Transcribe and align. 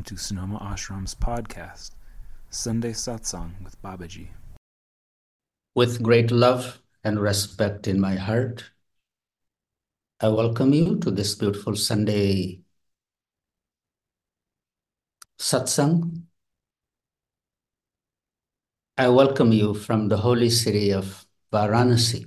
Welcome 0.00 0.16
to 0.16 0.22
Sonoma 0.24 0.58
Ashram's 0.60 1.14
podcast, 1.14 1.90
Sunday 2.48 2.92
Satsang 2.92 3.62
with 3.62 3.76
Babaji. 3.82 4.28
With 5.74 6.02
great 6.02 6.30
love 6.30 6.80
and 7.04 7.20
respect 7.20 7.86
in 7.86 8.00
my 8.00 8.14
heart, 8.14 8.64
I 10.18 10.28
welcome 10.28 10.72
you 10.72 10.96
to 11.00 11.10
this 11.10 11.34
beautiful 11.34 11.76
Sunday 11.76 12.62
satsang. 15.38 16.22
I 18.96 19.08
welcome 19.08 19.52
you 19.52 19.74
from 19.74 20.08
the 20.08 20.16
holy 20.16 20.48
city 20.48 20.94
of 20.94 21.26
Varanasi. 21.52 22.24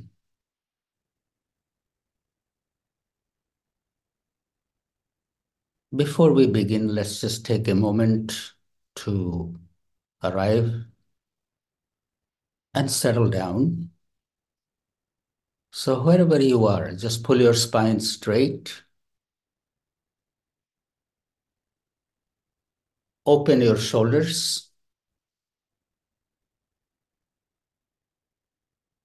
Before 5.95 6.33
we 6.33 6.47
begin, 6.47 6.87
let's 6.95 7.21
just 7.21 7.45
take 7.45 7.67
a 7.67 7.75
moment 7.75 8.53
to 8.95 9.59
arrive 10.23 10.85
and 12.73 12.89
settle 12.89 13.29
down. 13.29 13.91
So, 15.71 16.01
wherever 16.03 16.41
you 16.41 16.65
are, 16.65 16.93
just 16.93 17.23
pull 17.23 17.39
your 17.39 17.53
spine 17.53 17.99
straight. 17.99 18.83
Open 23.25 23.61
your 23.61 23.77
shoulders. 23.77 24.69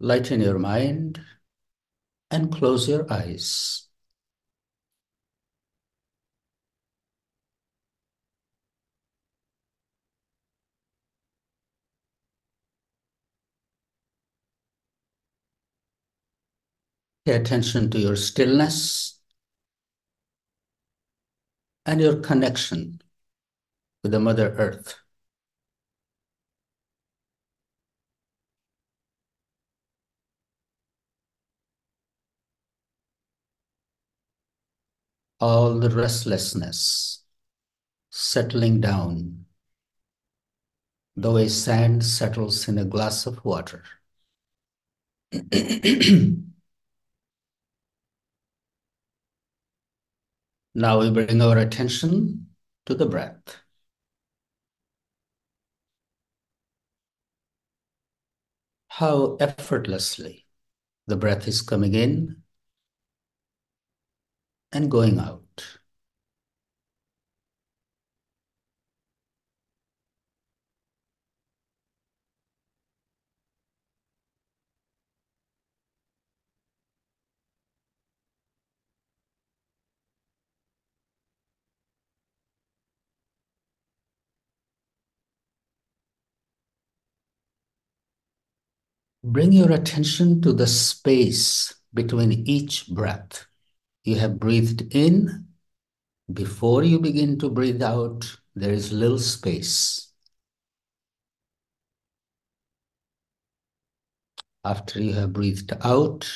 Lighten 0.00 0.40
your 0.40 0.58
mind 0.58 1.20
and 2.30 2.50
close 2.52 2.88
your 2.88 3.12
eyes. 3.12 3.87
Pay 17.28 17.34
attention 17.34 17.90
to 17.90 17.98
your 17.98 18.16
stillness 18.16 19.20
and 21.84 22.00
your 22.00 22.20
connection 22.20 23.02
with 24.02 24.12
the 24.12 24.18
Mother 24.18 24.54
Earth. 24.56 24.98
All 35.38 35.78
the 35.78 35.90
restlessness 35.90 37.24
settling 38.08 38.80
down 38.80 39.44
the 41.14 41.30
way 41.30 41.48
sand 41.48 42.06
settles 42.06 42.68
in 42.68 42.78
a 42.78 42.86
glass 42.86 43.26
of 43.26 43.44
water. 43.44 43.84
Now 50.78 51.00
we 51.00 51.10
bring 51.10 51.42
our 51.42 51.58
attention 51.58 52.50
to 52.86 52.94
the 52.94 53.06
breath. 53.06 53.56
How 58.86 59.36
effortlessly 59.40 60.46
the 61.08 61.16
breath 61.16 61.48
is 61.48 61.62
coming 61.62 61.94
in 61.94 62.44
and 64.70 64.88
going 64.88 65.18
out. 65.18 65.47
Bring 89.30 89.52
your 89.52 89.72
attention 89.72 90.40
to 90.40 90.54
the 90.54 90.66
space 90.66 91.74
between 91.92 92.32
each 92.48 92.88
breath. 92.88 93.46
You 94.02 94.16
have 94.16 94.40
breathed 94.40 94.94
in. 94.94 95.48
Before 96.32 96.82
you 96.82 96.98
begin 96.98 97.38
to 97.40 97.50
breathe 97.50 97.82
out, 97.82 98.24
there 98.54 98.72
is 98.72 98.90
little 98.90 99.18
space. 99.18 100.10
After 104.64 105.02
you 105.02 105.12
have 105.12 105.34
breathed 105.34 105.74
out, 105.82 106.26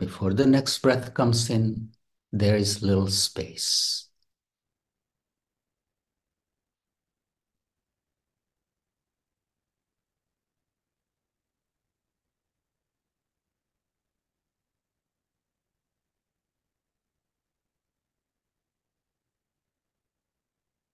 before 0.00 0.34
the 0.34 0.46
next 0.46 0.80
breath 0.80 1.14
comes 1.14 1.48
in, 1.48 1.90
there 2.32 2.56
is 2.56 2.82
little 2.82 3.08
space. 3.08 4.09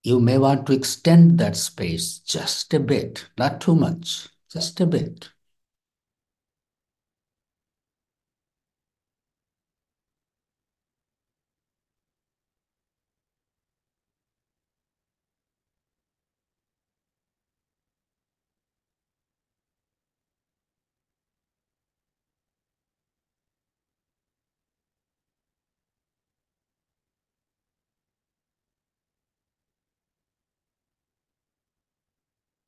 You 0.06 0.20
may 0.20 0.38
want 0.38 0.64
to 0.64 0.72
extend 0.72 1.36
that 1.36 1.56
space 1.56 2.20
just 2.20 2.72
a 2.72 2.78
bit, 2.78 3.26
not 3.36 3.60
too 3.60 3.74
much, 3.74 4.28
just 4.48 4.80
a 4.80 4.86
bit. 4.86 5.30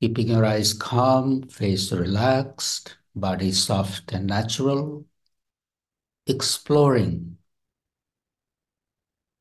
Keeping 0.01 0.29
your 0.29 0.45
eyes 0.45 0.73
calm, 0.73 1.43
face 1.49 1.91
relaxed, 1.91 2.97
body 3.15 3.51
soft 3.51 4.13
and 4.13 4.27
natural, 4.27 5.05
exploring 6.25 7.37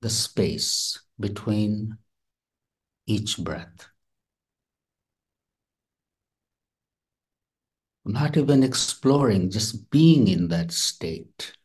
the 0.01 0.11
space 0.11 0.99
between 1.21 1.99
each 3.07 3.39
breath. 3.39 3.89
Not 8.05 8.37
even 8.37 8.63
exploring, 8.63 9.51
just 9.51 9.91
being 9.91 10.29
in 10.29 10.49
that 10.49 10.73
state. 10.73 11.58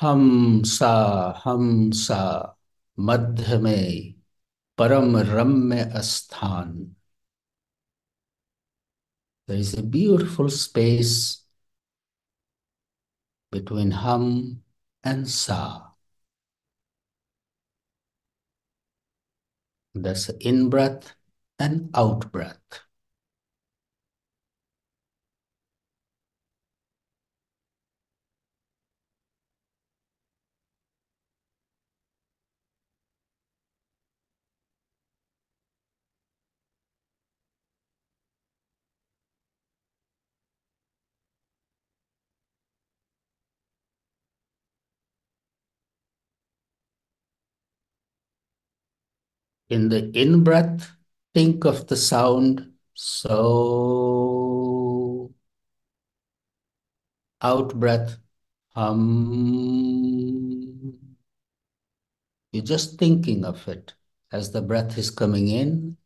हम 0.00 0.62
सा 0.62 0.94
हम 1.44 1.90
सा 1.90 2.22
मध्य 2.98 3.58
में 3.58 4.14
परम 4.78 5.16
रम्य 5.16 5.92
स्थान 5.96 6.96
there 9.50 9.58
is 9.58 9.74
a 9.74 9.82
beautiful 9.82 10.48
space 10.48 11.42
between 13.50 13.90
hum 13.90 14.62
and 15.02 15.28
sa. 15.28 15.90
That's 19.94 20.28
in 20.28 20.70
breath 20.70 21.16
and 21.58 21.90
out 21.94 22.30
breath. 22.30 22.83
In 49.69 49.89
the 49.89 50.09
in 50.19 50.43
breath, 50.43 50.91
think 51.33 51.65
of 51.65 51.87
the 51.87 51.95
sound 51.95 52.73
so. 52.95 53.35
Out 57.41 57.79
breath, 57.79 58.17
hum. 58.75 58.99
You're 62.51 62.63
just 62.63 62.97
thinking 62.97 63.45
of 63.45 63.67
it 63.67 63.93
as 64.31 64.51
the 64.51 64.61
breath 64.63 64.97
is 64.97 65.11
coming 65.11 65.47
in 65.47 65.97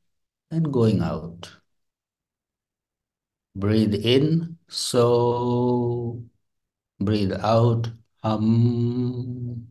and 0.52 0.74
going 0.74 1.02
out. 1.02 1.50
Breathe 3.56 3.94
in, 3.94 4.58
so. 4.68 6.24
Breathe 7.00 7.34
out, 7.34 7.90
hum. 8.24 9.69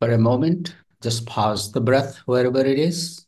For 0.00 0.12
a 0.12 0.18
moment, 0.18 0.76
just 1.02 1.26
pause 1.26 1.72
the 1.72 1.80
breath 1.80 2.18
wherever 2.18 2.60
it 2.60 2.78
is. 2.78 3.26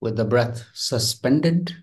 With 0.00 0.16
the 0.16 0.24
breath 0.24 0.64
suspended, 0.74 1.76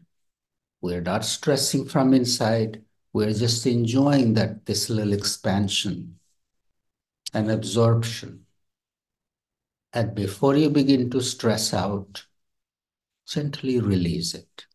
we're 0.81 1.01
not 1.01 1.25
stressing 1.25 1.85
from 1.85 2.13
inside. 2.13 2.83
We're 3.11 3.33
just 3.33 3.65
enjoying 3.65 4.35
that 4.35 4.65
this 4.65 4.89
little 4.89 5.13
expansion 5.13 6.19
and 7.33 7.51
absorption. 7.51 8.45
And 9.91 10.15
before 10.15 10.55
you 10.55 10.69
begin 10.69 11.09
to 11.11 11.21
stress 11.21 11.73
out, 11.73 12.25
gently 13.27 13.79
release 13.79 14.33
it. 14.33 14.68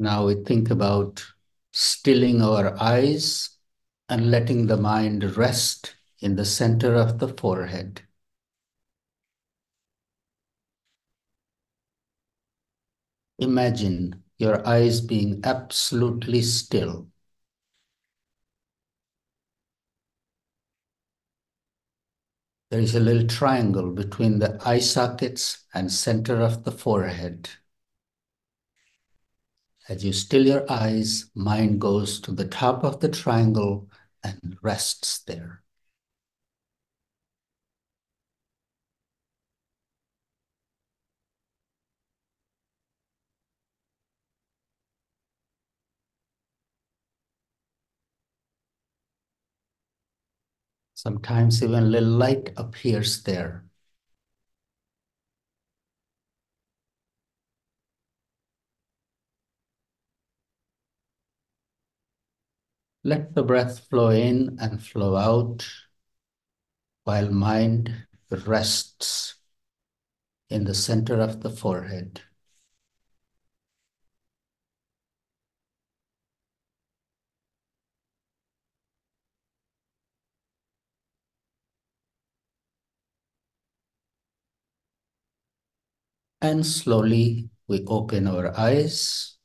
Now 0.00 0.28
we 0.28 0.34
think 0.44 0.70
about 0.70 1.22
stilling 1.72 2.40
our 2.40 2.74
eyes 2.82 3.50
and 4.08 4.30
letting 4.30 4.66
the 4.66 4.78
mind 4.78 5.36
rest 5.36 5.94
in 6.20 6.36
the 6.36 6.44
center 6.46 6.94
of 6.94 7.18
the 7.18 7.28
forehead. 7.28 8.00
Imagine 13.40 14.24
your 14.38 14.66
eyes 14.66 15.02
being 15.02 15.42
absolutely 15.44 16.40
still. 16.40 17.08
There 22.70 22.80
is 22.80 22.94
a 22.94 23.00
little 23.00 23.28
triangle 23.28 23.90
between 23.90 24.38
the 24.38 24.58
eye 24.66 24.78
sockets 24.78 25.66
and 25.74 25.92
center 25.92 26.40
of 26.40 26.64
the 26.64 26.72
forehead. 26.72 27.50
As 29.90 30.04
you 30.04 30.12
still 30.12 30.46
your 30.46 30.64
eyes, 30.70 31.32
mind 31.34 31.80
goes 31.80 32.20
to 32.20 32.30
the 32.30 32.46
top 32.46 32.84
of 32.84 33.00
the 33.00 33.08
triangle 33.08 33.90
and 34.22 34.56
rests 34.62 35.18
there. 35.24 35.64
Sometimes 50.94 51.64
even 51.64 51.82
a 51.82 51.86
little 51.86 52.10
light 52.10 52.52
appears 52.56 53.24
there. 53.24 53.69
Let 63.10 63.34
the 63.34 63.42
breath 63.42 63.88
flow 63.88 64.10
in 64.10 64.56
and 64.60 64.80
flow 64.80 65.16
out 65.16 65.66
while 67.02 67.28
mind 67.28 68.06
rests 68.30 69.34
in 70.48 70.62
the 70.62 70.74
center 70.74 71.20
of 71.20 71.40
the 71.40 71.50
forehead. 71.50 72.20
And 86.40 86.64
slowly 86.64 87.50
we 87.66 87.84
open 87.86 88.28
our 88.28 88.56
eyes. 88.56 89.39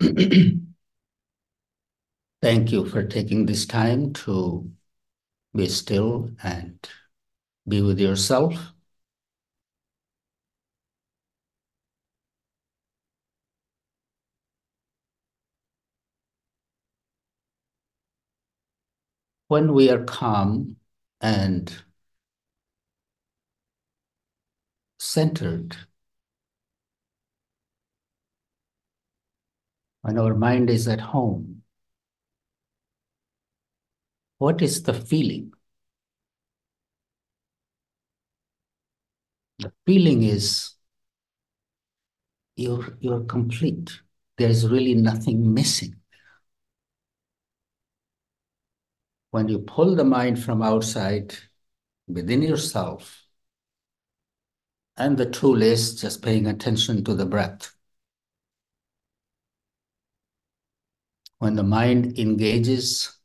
Thank 2.42 2.72
you 2.72 2.84
for 2.84 3.04
taking 3.04 3.46
this 3.46 3.64
time 3.66 4.12
to 4.24 4.70
be 5.54 5.68
still 5.68 6.32
and 6.42 6.78
be 7.68 7.82
with 7.82 8.00
yourself. 8.00 8.72
When 19.48 19.74
we 19.74 19.90
are 19.90 20.04
calm 20.04 20.76
and 21.20 21.82
centered, 25.00 25.76
when 30.08 30.18
our 30.18 30.34
mind 30.34 30.70
is 30.70 30.88
at 30.88 31.00
home, 31.00 31.60
what 34.38 34.62
is 34.62 34.84
the 34.84 34.94
feeling? 34.94 35.52
The 39.58 39.70
feeling 39.84 40.22
is 40.22 40.70
you're, 42.56 42.96
you're 43.00 43.24
complete. 43.24 44.00
There's 44.38 44.66
really 44.66 44.94
nothing 44.94 45.52
missing. 45.52 45.96
When 49.30 49.48
you 49.48 49.58
pull 49.58 49.94
the 49.94 50.04
mind 50.04 50.42
from 50.42 50.62
outside 50.62 51.34
within 52.06 52.40
yourself, 52.40 53.26
and 54.96 55.18
the 55.18 55.28
tool 55.28 55.60
is 55.60 56.00
just 56.00 56.22
paying 56.22 56.46
attention 56.46 57.04
to 57.04 57.14
the 57.14 57.26
breath. 57.26 57.77
When 61.38 61.54
the 61.54 61.62
mind 61.62 62.18
engages 62.18 63.16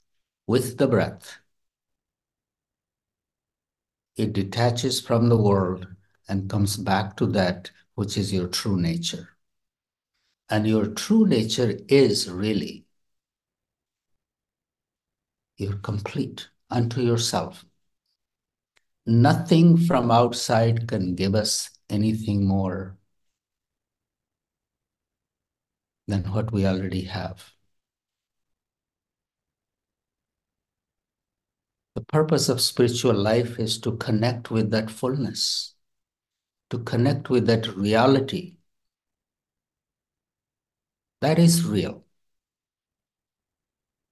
with 0.45 0.77
the 0.77 0.87
breath, 0.87 1.37
it 4.15 4.33
detaches 4.33 5.01
from 5.01 5.29
the 5.29 5.37
world 5.37 5.87
and 6.27 6.49
comes 6.49 6.77
back 6.77 7.17
to 7.17 7.25
that 7.27 7.71
which 7.95 8.17
is 8.17 8.31
your 8.31 8.47
true 8.47 8.79
nature. 8.79 9.29
And 10.49 10.67
your 10.67 10.87
true 10.87 11.25
nature 11.25 11.79
is 11.87 12.29
really 12.29 12.85
you're 15.57 15.77
complete 15.77 16.47
unto 16.69 17.01
yourself. 17.01 17.65
Nothing 19.05 19.77
from 19.77 20.11
outside 20.11 20.87
can 20.87 21.15
give 21.15 21.35
us 21.35 21.69
anything 21.89 22.45
more 22.45 22.97
than 26.07 26.23
what 26.31 26.51
we 26.51 26.65
already 26.65 27.01
have. 27.01 27.53
Purpose 32.13 32.47
of 32.47 32.61
spiritual 32.61 33.15
life 33.15 33.59
is 33.59 33.79
to 33.79 33.97
connect 33.97 34.51
with 34.51 34.71
that 34.71 34.89
fullness, 34.89 35.75
to 36.69 36.79
connect 36.79 37.29
with 37.29 37.47
that 37.47 37.67
reality 37.75 38.57
that 41.23 41.39
is 41.39 41.63
real. 41.65 42.03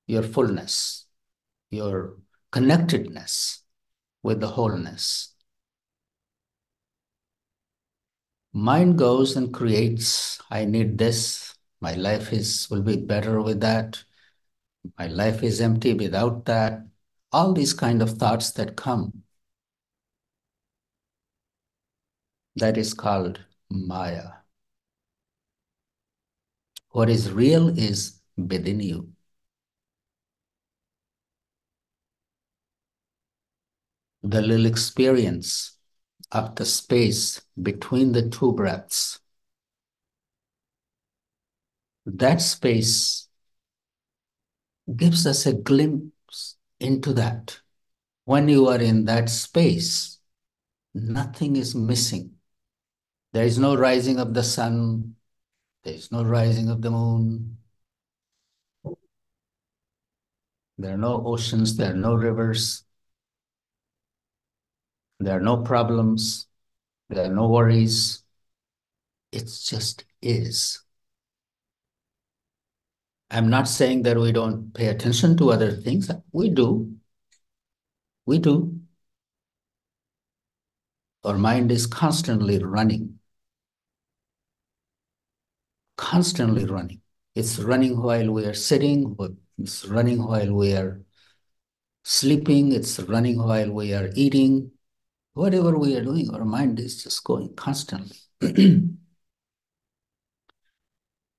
Your 0.08 0.24
fullness, 0.24 1.08
your 1.70 2.16
connectedness 2.54 3.64
with 4.24 4.40
the 4.40 4.48
wholeness. 4.48 5.34
Mind 8.54 8.98
goes 8.98 9.36
and 9.36 9.54
creates, 9.54 10.40
I 10.50 10.64
need 10.64 10.98
this, 10.98 11.54
my 11.82 11.96
life 11.96 12.32
is 12.32 12.70
will 12.70 12.82
be 12.82 12.96
better 12.96 13.42
with 13.42 13.60
that, 13.60 14.02
my 14.98 15.08
life 15.08 15.44
is 15.44 15.60
empty 15.60 15.94
without 15.94 16.46
that. 16.46 16.91
All 17.34 17.54
these 17.54 17.74
kind 17.74 18.02
of 18.02 18.18
thoughts 18.18 18.52
that 18.52 18.76
come. 18.76 19.24
That 22.58 22.78
is 22.78 22.94
called 22.94 23.40
Maya. 23.70 24.30
What 26.90 27.10
is 27.10 27.32
real 27.32 27.70
is 27.70 28.20
within 28.36 28.82
you. 28.82 29.14
The 34.24 34.42
little 34.42 34.66
experience 34.66 35.78
of 36.32 36.56
the 36.56 36.66
space 36.66 37.42
between 37.62 38.12
the 38.12 38.30
two 38.30 38.52
breaths. 38.52 39.20
That 42.06 42.42
space 42.42 43.28
gives 44.96 45.26
us 45.26 45.46
a 45.46 45.54
glimpse 45.54 46.11
into 46.82 47.14
that. 47.14 47.60
When 48.26 48.50
you 48.50 48.68
are 48.68 48.82
in 48.82 49.06
that 49.06 49.30
space, 49.30 50.20
nothing 50.94 51.56
is 51.56 51.76
missing. 51.76 52.36
There 53.34 53.46
is 53.46 53.58
no 53.58 53.76
rising 53.76 54.20
of 54.20 54.34
the 54.34 54.44
sun, 54.44 55.16
there 55.84 55.94
is 55.94 56.12
no 56.12 56.24
rising 56.24 56.70
of 56.70 56.82
the 56.82 56.92
moon. 56.92 57.58
There 60.78 60.94
are 60.94 60.98
no 60.98 61.24
oceans, 61.26 61.78
there 61.78 61.92
are 61.92 61.98
no 61.98 62.16
rivers. 62.16 62.84
There 65.20 65.38
are 65.38 65.42
no 65.42 65.58
problems, 65.62 66.48
there 67.10 67.26
are 67.26 67.34
no 67.34 67.48
worries. 67.48 68.24
It 69.32 69.46
just 69.64 70.06
is. 70.22 70.82
I'm 73.32 73.50
not 73.50 73.68
saying 73.68 74.04
that 74.04 74.18
we 74.18 74.32
don't 74.32 74.74
pay 74.74 74.88
attention 74.88 75.38
to 75.38 75.52
other 75.52 75.72
things. 75.72 76.12
We 76.32 76.50
do. 76.50 76.96
We 78.26 78.38
do. 78.40 78.80
Our 81.24 81.38
mind 81.38 81.72
is 81.72 81.88
constantly 81.88 82.60
running 82.64 83.20
constantly 86.02 86.66
running. 86.66 87.00
It's 87.36 87.60
running 87.60 88.02
while 88.02 88.32
we 88.32 88.44
are 88.46 88.56
sitting, 88.56 89.16
it's 89.60 89.86
running 89.86 90.22
while 90.24 90.52
we 90.54 90.74
are 90.74 91.02
sleeping, 92.04 92.74
it's 92.74 93.00
running 93.00 93.38
while 93.38 93.72
we 93.72 93.94
are 93.94 94.10
eating. 94.16 94.72
Whatever 95.34 95.78
we 95.78 95.96
are 95.96 96.04
doing, 96.04 96.30
our 96.34 96.44
mind 96.44 96.80
is 96.80 97.04
just 97.04 97.24
going 97.24 97.56
constantly. 97.56 98.18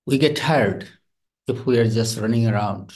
we 0.07 0.17
get 0.17 0.37
tired 0.37 0.89
if 1.53 1.67
we 1.67 1.79
are 1.79 1.89
just 1.89 2.19
running 2.19 2.49
around. 2.49 2.93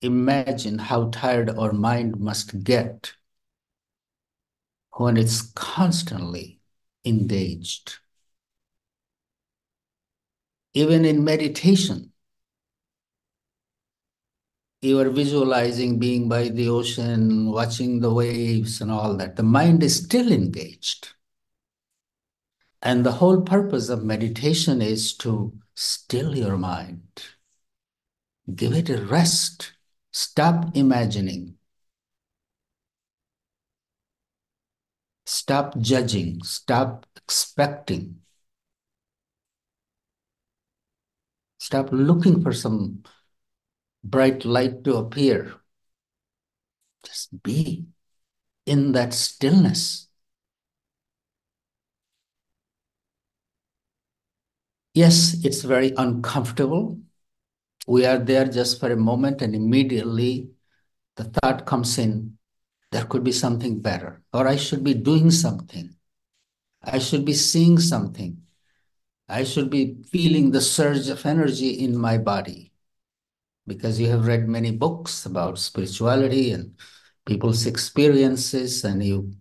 Imagine 0.00 0.78
how 0.78 1.10
tired 1.10 1.50
our 1.50 1.72
mind 1.72 2.18
must 2.20 2.62
get 2.64 3.12
when 4.92 5.16
it's 5.16 5.42
constantly 5.52 6.60
engaged 7.04 7.98
even 10.74 11.04
in 11.04 11.24
meditation, 11.24 12.12
you 14.80 14.98
are 14.98 15.10
visualizing 15.10 15.98
being 15.98 16.28
by 16.28 16.48
the 16.48 16.68
ocean, 16.68 17.50
watching 17.50 18.00
the 18.00 18.12
waves 18.12 18.80
and 18.80 18.90
all 18.90 19.16
that. 19.16 19.36
The 19.36 19.42
mind 19.42 19.82
is 19.82 20.02
still 20.02 20.32
engaged. 20.32 21.08
And 22.80 23.06
the 23.06 23.12
whole 23.12 23.42
purpose 23.42 23.90
of 23.90 24.02
meditation 24.02 24.82
is 24.82 25.16
to 25.18 25.52
still 25.76 26.36
your 26.36 26.56
mind, 26.56 27.02
give 28.54 28.72
it 28.72 28.88
a 28.88 29.04
rest, 29.04 29.72
stop 30.12 30.76
imagining, 30.76 31.58
stop 35.26 35.76
judging, 35.80 36.40
stop 36.44 37.06
expecting. 37.16 38.20
Stop 41.58 41.88
looking 41.92 42.42
for 42.42 42.52
some 42.52 43.04
bright 44.04 44.44
light 44.44 44.84
to 44.84 44.94
appear. 44.96 45.54
Just 47.04 47.42
be 47.44 47.86
in 48.66 48.92
that 48.92 49.14
stillness. 49.14 50.08
Yes, 54.94 55.34
it's 55.44 55.60
very 55.64 55.92
uncomfortable. 55.98 56.98
We 57.86 58.06
are 58.06 58.18
there 58.18 58.46
just 58.46 58.80
for 58.80 58.90
a 58.90 58.96
moment, 58.96 59.42
and 59.42 59.54
immediately 59.54 60.50
the 61.16 61.24
thought 61.24 61.66
comes 61.66 61.98
in 61.98 62.38
there 62.92 63.06
could 63.06 63.24
be 63.24 63.32
something 63.32 63.80
better, 63.80 64.22
or 64.34 64.46
I 64.46 64.56
should 64.56 64.84
be 64.84 64.92
doing 64.92 65.30
something. 65.30 65.96
I 66.82 66.98
should 66.98 67.24
be 67.24 67.32
seeing 67.32 67.78
something. 67.78 68.36
I 69.28 69.44
should 69.44 69.70
be 69.70 69.96
feeling 70.10 70.50
the 70.50 70.60
surge 70.60 71.08
of 71.08 71.24
energy 71.24 71.70
in 71.70 71.96
my 71.96 72.18
body 72.18 72.72
because 73.66 73.98
you 73.98 74.08
have 74.08 74.26
read 74.26 74.46
many 74.46 74.72
books 74.72 75.24
about 75.24 75.58
spirituality 75.58 76.52
and 76.52 76.74
people's 77.24 77.64
experiences, 77.66 78.84
and 78.84 79.02
you 79.02 79.32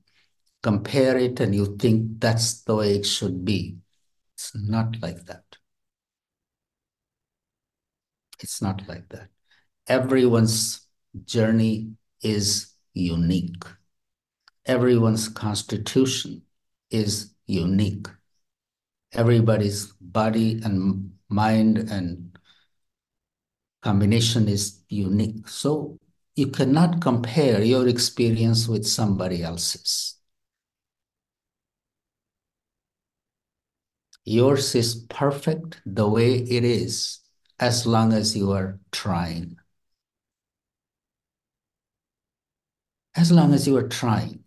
compare 0.63 1.17
it 1.17 1.39
and 1.39 1.53
you 1.53 1.75
think 1.77 2.19
that's 2.19 2.62
the 2.62 2.75
way 2.75 2.95
it 2.95 3.05
should 3.05 3.43
be. 3.43 3.75
It's 4.36 4.55
not 4.55 4.95
like 5.01 5.25
that. 5.25 5.43
It's 8.41 8.62
not 8.62 8.88
like 8.88 9.07
that. 9.10 9.29
Everyone's 9.88 10.88
journey 11.25 11.93
is 12.21 12.74
unique. 12.93 13.63
Everyone's 14.65 15.27
constitution 15.29 16.43
is 16.89 17.33
unique 17.45 18.07
everybody's 19.13 19.88
body 20.00 20.62
and 20.63 21.12
mind 21.29 21.77
and 21.77 22.38
combination 23.81 24.48
is 24.48 24.83
unique. 24.89 25.48
So 25.48 25.98
you 26.36 26.48
cannot 26.48 27.01
compare 27.01 27.62
your 27.63 27.88
experience 27.88 28.67
with 28.67 28.86
somebody 28.88 29.43
else's. 29.43 30.15
Yours 34.24 34.75
is 34.75 34.95
perfect 35.10 35.81
the 35.86 36.07
way 36.07 36.36
it 36.36 36.63
is, 36.63 37.19
as 37.61 37.85
long 37.85 38.11
as 38.11 38.35
you 38.35 38.51
are 38.51 38.79
trying. 38.91 39.55
As 43.15 43.31
long 43.31 43.53
as 43.53 43.67
you 43.67 43.77
are 43.77 43.87
trying. 43.87 44.43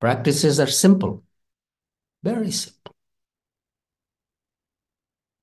Practices 0.00 0.60
are 0.60 0.66
simple, 0.66 1.22
very 2.22 2.50
simple. 2.50 2.94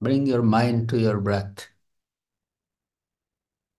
Bring 0.02 0.28
your 0.28 0.44
mind 0.44 0.90
to 0.90 1.00
your 1.00 1.20
breath. 1.20 1.68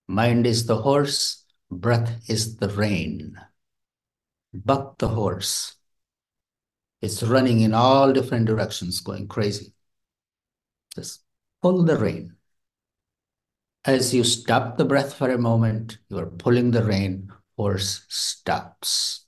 Mind 0.08 0.46
is 0.46 0.66
the 0.66 0.78
horse, 0.78 1.44
breath 1.70 2.24
is 2.28 2.56
the 2.56 2.68
rein. 2.68 3.38
Buck 4.52 4.98
the 4.98 5.08
horse. 5.08 5.79
It's 7.02 7.22
running 7.22 7.60
in 7.60 7.74
all 7.74 8.10
different 8.12 8.46
directions, 8.46 9.00
going 9.00 9.28
crazy. 9.28 9.74
Just 10.94 11.24
pull 11.62 11.82
the 11.84 11.96
rein. 11.98 12.36
As 13.84 14.14
you 14.14 14.24
stop 14.24 14.78
the 14.78 14.86
breath 14.86 15.12
for 15.12 15.28
a 15.30 15.36
moment, 15.36 15.98
you 16.08 16.16
are 16.18 16.24
pulling 16.24 16.70
the 16.70 16.82
rein, 16.82 17.30
horse 17.58 18.06
stops. 18.08 19.26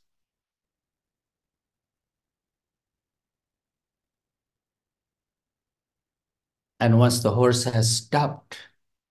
And 6.79 6.99
once 6.99 7.21
the 7.23 7.33
horse 7.33 7.65
has 7.65 7.97
stopped, 7.97 8.59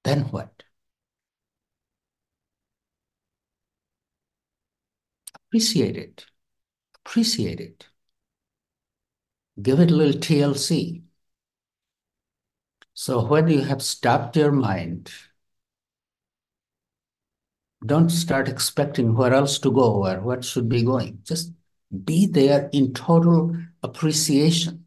then 0.04 0.26
what? 0.30 0.62
Appreciate 5.36 5.98
it. 5.98 6.26
Appreciate 7.06 7.60
it. 7.62 7.88
Give 9.60 9.80
it 9.80 9.92
a 9.92 9.96
little 9.96 10.20
TLC. 10.20 11.04
So 12.94 13.26
when 13.26 13.48
you 13.48 13.62
have 13.62 13.82
stopped 13.82 14.36
your 14.36 14.52
mind, 14.52 15.12
don't 17.86 18.10
start 18.10 18.48
expecting 18.48 19.16
where 19.16 19.34
else 19.34 19.58
to 19.60 19.72
go 19.72 20.06
or 20.06 20.22
what 20.22 20.46
should 20.46 20.70
be 20.70 20.84
going. 20.84 21.20
Just 21.24 21.52
be 22.06 22.28
there 22.28 22.70
in 22.72 22.94
total 22.94 23.56
appreciation. 23.82 24.86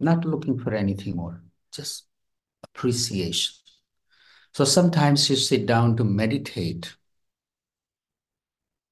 Not 0.00 0.24
looking 0.24 0.58
for 0.58 0.74
anything 0.74 1.16
more, 1.16 1.42
just 1.72 2.04
appreciation. 2.64 3.54
So 4.52 4.64
sometimes 4.64 5.30
you 5.30 5.36
sit 5.36 5.66
down 5.66 5.96
to 5.96 6.04
meditate. 6.04 6.96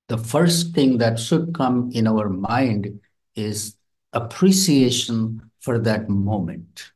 The 0.09 0.19
first 0.19 0.75
thing 0.75 0.99
that 0.99 1.19
should 1.19 1.55
come 1.55 1.91
in 1.93 2.07
our 2.07 2.29
mind 2.29 3.01
is 3.35 3.77
appreciation 4.13 5.51
for 5.61 5.79
that 5.79 6.09
moment. 6.09 6.93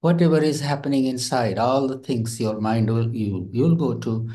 Whatever 0.00 0.40
is 0.42 0.60
happening 0.60 1.06
inside, 1.06 1.58
all 1.58 1.88
the 1.88 1.98
things 1.98 2.38
your 2.40 2.60
mind 2.60 2.88
will 2.92 3.14
you 3.14 3.48
you'll 3.52 3.74
go 3.74 3.94
to, 3.94 4.30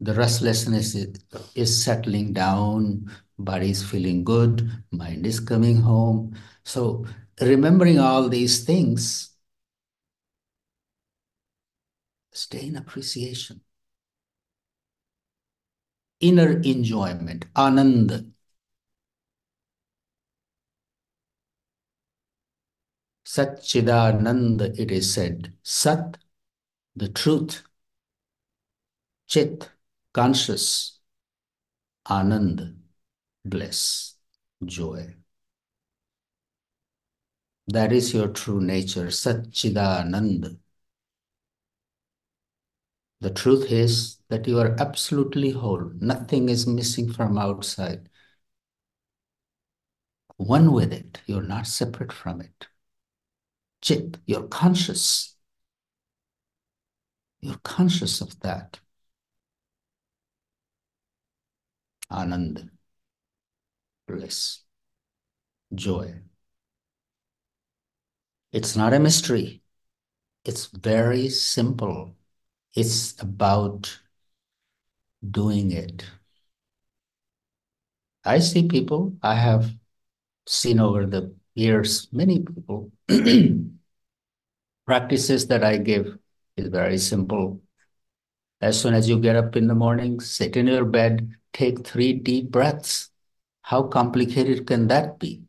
the 0.00 0.14
restlessness 0.14 0.94
is, 0.94 1.16
is 1.54 1.84
settling 1.84 2.32
down, 2.32 3.10
body 3.38 3.70
is 3.70 3.82
feeling 3.82 4.24
good, 4.24 4.70
mind 4.92 5.26
is 5.26 5.40
coming 5.40 5.76
home. 5.76 6.36
So 6.64 7.06
remembering 7.40 7.98
all 7.98 8.28
these 8.28 8.64
things, 8.64 9.30
stay 12.32 12.66
in 12.66 12.76
appreciation. 12.76 13.60
Inner 16.20 16.60
enjoyment, 16.60 17.46
anand. 17.54 18.32
Satchidanand, 23.26 24.78
it 24.78 24.90
is 24.90 25.12
said. 25.12 25.54
Sat, 25.62 26.18
the 26.94 27.08
truth. 27.08 27.62
Chit, 29.26 29.70
conscious. 30.12 31.00
Ananda, 32.08 32.74
bliss, 33.44 34.14
joy. 34.64 35.14
That 37.68 37.92
is 37.92 38.14
your 38.14 38.28
true 38.28 38.62
nature, 38.62 39.08
Satchidanand. 39.08 40.56
The 43.20 43.30
truth 43.30 43.72
is 43.72 44.18
that 44.28 44.46
you 44.46 44.60
are 44.60 44.80
absolutely 44.80 45.50
whole. 45.50 45.90
Nothing 45.98 46.48
is 46.48 46.64
missing 46.64 47.12
from 47.12 47.36
outside. 47.36 48.08
One 50.36 50.70
with 50.72 50.92
it, 50.92 51.22
you're 51.26 51.42
not 51.42 51.66
separate 51.66 52.12
from 52.12 52.40
it. 52.40 52.68
Chit, 53.82 54.18
you're 54.26 54.48
conscious. 54.48 55.36
You're 57.40 57.60
conscious 57.62 58.20
of 58.20 58.40
that. 58.40 58.80
Anand, 62.20 62.56
bliss, 64.06 64.64
joy. 65.74 66.22
It's 68.54 68.76
not 68.76 68.94
a 68.94 69.00
mystery. 69.00 69.62
It's 70.44 70.66
very 70.66 71.28
simple. 71.28 72.14
It's 72.72 73.20
about 73.20 73.98
doing 75.28 75.72
it. 75.72 76.04
I 78.24 78.38
see 78.38 78.68
people, 78.68 79.16
I 79.24 79.34
have 79.34 79.72
seen 80.46 80.78
over 80.78 81.04
the 81.04 81.34
years 81.56 82.06
many 82.12 82.44
people. 82.44 82.92
Practices 84.86 85.48
that 85.48 85.64
I 85.64 85.78
give 85.78 86.16
is 86.56 86.68
very 86.68 86.98
simple. 86.98 87.60
As 88.60 88.80
soon 88.80 88.94
as 88.94 89.08
you 89.08 89.18
get 89.18 89.34
up 89.34 89.56
in 89.56 89.66
the 89.66 89.74
morning, 89.74 90.20
sit 90.20 90.56
in 90.56 90.68
your 90.68 90.84
bed, 90.84 91.34
take 91.52 91.84
three 91.84 92.12
deep 92.12 92.52
breaths. 92.52 93.10
How 93.62 93.82
complicated 93.82 94.68
can 94.68 94.86
that 94.86 95.18
be? 95.18 95.42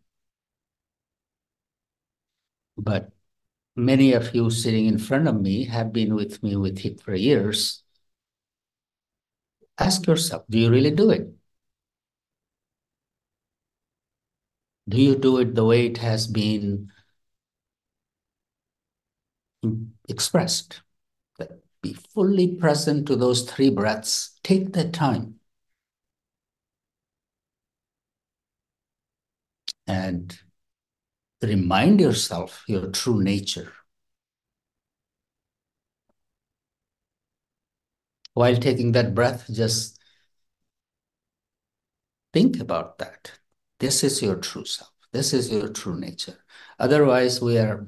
But 2.78 3.12
many 3.76 4.14
of 4.14 4.36
you 4.36 4.50
sitting 4.52 4.88
in 4.88 4.98
front 5.00 5.28
of 5.28 5.42
me 5.42 5.66
have 5.66 5.94
been 5.94 6.16
with 6.16 6.44
me 6.44 6.56
with 6.58 6.86
it 6.86 7.02
for 7.02 7.16
years. 7.16 7.84
Ask 9.78 10.06
yourself, 10.08 10.44
do 10.50 10.60
you 10.60 10.70
really 10.70 10.92
do 10.92 11.10
it? 11.12 11.34
Do 14.90 15.00
you 15.00 15.16
do 15.16 15.38
it 15.38 15.54
the 15.54 15.64
way 15.64 15.86
it 15.86 15.98
has 16.00 16.26
been 16.26 16.90
expressed? 20.10 20.82
Be 21.82 21.94
fully 21.94 22.56
present 22.58 23.08
to 23.08 23.16
those 23.16 23.50
three 23.50 23.70
breaths. 23.70 24.38
Take 24.44 24.74
that 24.74 24.92
time. 24.92 25.40
And 29.88 30.40
remind 31.42 32.00
yourself 32.00 32.64
your 32.68 32.90
true 32.92 33.22
nature. 33.22 33.74
While 38.34 38.58
taking 38.58 38.92
that 38.94 39.16
breath, 39.16 39.50
just 39.52 40.00
think 42.34 42.60
about 42.60 42.98
that. 42.98 43.32
This 43.80 44.04
is 44.04 44.22
your 44.22 44.36
true 44.36 44.66
self. 44.66 44.92
This 45.14 45.34
is 45.34 45.50
your 45.50 45.70
true 45.70 45.98
nature. 45.98 46.44
Otherwise, 46.78 47.42
we 47.42 47.58
are 47.58 47.88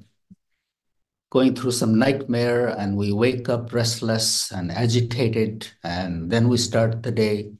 going 1.29 1.53
through 1.53 1.71
some 1.71 1.99
nightmare 1.99 2.69
and 2.69 2.95
we 2.95 3.11
wake 3.11 3.49
up 3.49 3.73
restless 3.73 4.49
and 4.51 4.71
agitated, 4.71 5.67
and 5.83 6.31
then 6.31 6.47
we 6.47 6.57
start 6.57 7.03
the 7.03 7.11
day, 7.11 7.51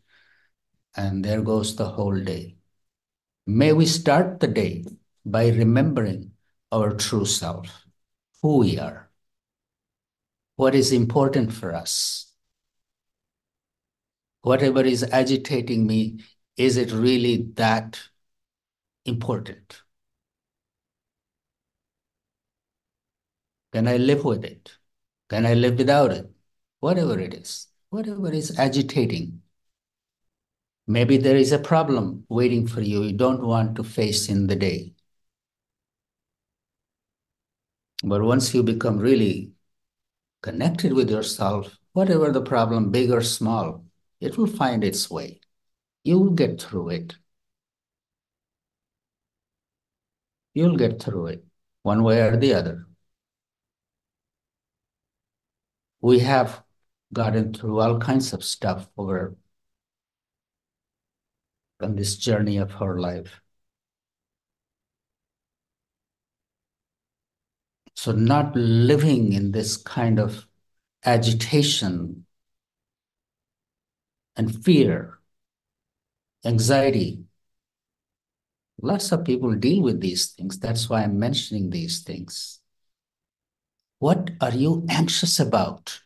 and 0.96 1.26
there 1.26 1.42
goes 1.42 1.76
the 1.76 1.90
whole 1.90 2.18
day. 2.18 2.56
May 3.46 3.74
we 3.74 3.86
start 3.86 4.40
the 4.40 4.48
day 4.48 4.86
by 5.32 5.50
remembering 5.50 6.32
our 6.72 6.94
true 6.94 7.26
self, 7.26 7.86
who 8.42 8.60
we 8.60 8.80
are, 8.80 9.10
what 10.56 10.76
is 10.76 10.92
important 10.92 11.54
for 11.54 11.74
us. 11.74 12.32
Whatever 14.42 14.82
is 14.82 15.04
agitating 15.04 15.86
me, 15.86 16.24
is 16.56 16.78
it 16.78 16.92
really 16.92 17.50
that 17.56 18.00
important? 19.06 19.82
Can 23.74 23.88
I 23.88 23.98
live 23.98 24.24
with 24.24 24.46
it? 24.46 24.72
Can 25.30 25.46
I 25.46 25.54
live 25.54 25.78
without 25.78 26.12
it? 26.12 26.30
Whatever 26.80 27.20
it 27.20 27.34
is, 27.34 27.68
whatever 27.90 28.32
is 28.32 28.58
agitating. 28.58 29.42
Maybe 30.88 31.18
there 31.18 31.36
is 31.36 31.52
a 31.52 31.60
problem 31.60 32.26
waiting 32.30 32.66
for 32.66 32.82
you 32.82 33.04
you 33.04 33.14
don't 33.14 33.44
want 33.44 33.76
to 33.76 33.84
face 33.84 34.30
in 34.30 34.48
the 34.48 34.56
day. 34.56 34.94
But 38.04 38.22
once 38.22 38.54
you 38.54 38.64
become 38.64 39.00
really 39.00 39.54
connected 40.42 40.94
with 40.94 41.10
yourself, 41.10 41.78
whatever 41.94 42.32
the 42.32 42.42
problem, 42.42 42.92
big 42.92 43.12
or 43.12 43.22
small, 43.22 43.86
it 44.20 44.38
will 44.38 44.48
find 44.48 44.84
its 44.84 45.10
way. 45.10 45.42
You 46.04 46.20
will 46.20 46.32
get 46.32 46.62
through 46.62 46.90
it. 46.90 47.16
You'll 50.54 50.78
get 50.78 51.02
through 51.02 51.28
it 51.28 51.46
one 51.84 52.04
way 52.04 52.22
or 52.22 52.38
the 52.38 52.54
other. 52.54 52.88
We 56.02 56.20
have 56.20 56.64
gotten 57.14 57.54
through 57.54 57.80
all 57.80 58.00
kinds 58.00 58.34
of 58.34 58.44
stuff 58.44 58.88
over 58.98 59.36
on 61.82 61.96
this 61.96 62.18
journey 62.18 62.58
of 62.58 62.82
our 62.82 63.00
life. 63.00 63.42
So, 67.98 68.12
not 68.12 68.56
living 68.56 69.34
in 69.34 69.54
this 69.54 69.76
kind 69.76 70.20
of 70.20 70.46
agitation 71.04 72.28
and 74.38 74.64
fear, 74.64 75.20
anxiety. 76.46 77.26
Lots 78.82 79.12
of 79.12 79.24
people 79.26 79.54
deal 79.56 79.82
with 79.84 80.00
these 80.02 80.32
things. 80.32 80.58
That's 80.60 80.90
why 80.90 81.04
I'm 81.04 81.20
mentioning 81.20 81.70
these 81.70 82.02
things. 82.02 82.60
What 84.00 84.32
are 84.42 84.54
you 84.56 84.86
anxious 84.90 85.40
about? 85.40 86.02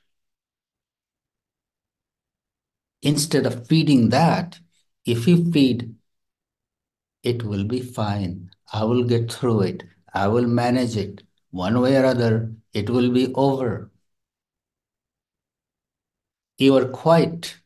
Instead 3.04 3.46
of 3.46 3.68
feeding 3.68 4.10
that, 4.10 4.60
if 5.06 5.28
you 5.28 5.52
feed, 5.52 5.96
it 7.24 7.44
will 7.44 7.64
be 7.64 7.82
fine. 7.82 8.52
I 8.72 8.84
will 8.84 9.04
get 9.04 9.32
through 9.32 9.62
it. 9.62 9.84
I 10.14 10.28
will 10.28 10.48
manage 10.48 10.96
it. 10.98 11.24
One 11.52 11.80
way 11.80 11.96
or 11.96 12.04
other, 12.04 12.54
it 12.74 12.90
will 12.90 13.10
be 13.10 13.34
over. 13.36 13.90
You 16.58 16.78
are 16.78 16.88
quite 16.88 17.58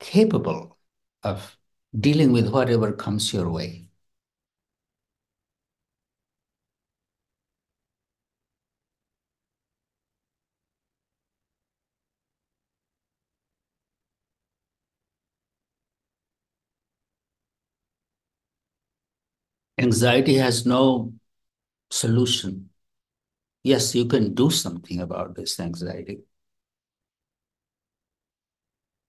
capable 0.00 0.76
of 1.22 1.56
dealing 1.98 2.32
with 2.32 2.48
whatever 2.50 2.92
comes 2.92 3.32
your 3.32 3.48
way. 3.50 3.88
Anxiety 19.78 20.34
has 20.36 20.64
no 20.66 21.12
solution. 21.90 22.70
Yes, 23.62 23.94
you 23.94 24.06
can 24.06 24.34
do 24.34 24.50
something 24.50 25.00
about 25.00 25.34
this 25.34 25.58
anxiety. 25.60 26.20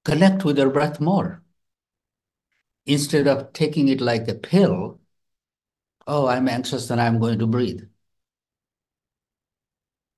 Connect 0.06 0.44
with 0.44 0.58
your 0.58 0.70
breath 0.70 1.00
more. 1.00 1.44
Instead 2.86 3.28
of 3.28 3.54
taking 3.54 3.88
it 3.88 4.02
like 4.02 4.28
a 4.28 4.34
pill, 4.34 5.00
oh, 6.08 6.28
I'm 6.28 6.48
anxious 6.48 6.90
and 6.90 7.00
I'm 7.00 7.20
going 7.20 7.40
to 7.40 7.48
breathe. 7.48 7.84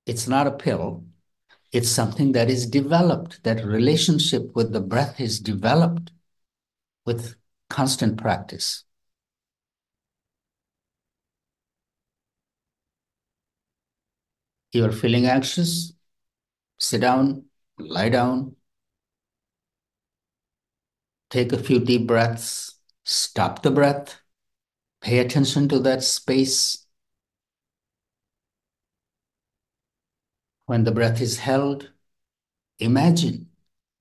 It's 0.06 0.28
not 0.28 0.47
a 0.47 0.52
pill. 0.52 1.04
It's 1.71 1.89
something 1.89 2.32
that 2.34 2.50
is 2.50 2.65
developed. 2.65 3.43
That 3.43 3.65
relationship 3.65 4.56
with 4.56 4.71
the 4.71 4.82
breath 4.82 5.19
is 5.19 5.39
developed 5.39 6.12
with 7.06 7.36
constant 7.69 8.17
practice. 8.17 8.84
You're 14.71 14.91
feeling 14.91 15.25
anxious? 15.25 15.93
Sit 16.79 17.01
down, 17.01 17.45
lie 17.77 18.10
down, 18.10 18.55
take 21.29 21.53
a 21.53 21.57
few 21.57 21.79
deep 21.79 22.07
breaths, 22.07 22.75
stop 23.03 23.62
the 23.63 23.71
breath, 23.71 24.21
pay 25.01 25.19
attention 25.19 25.67
to 25.69 25.79
that 25.79 26.03
space. 26.03 26.86
When 30.65 30.84
the 30.86 30.91
breath 30.91 31.21
is 31.21 31.39
held, 31.39 31.91
imagine 32.79 33.49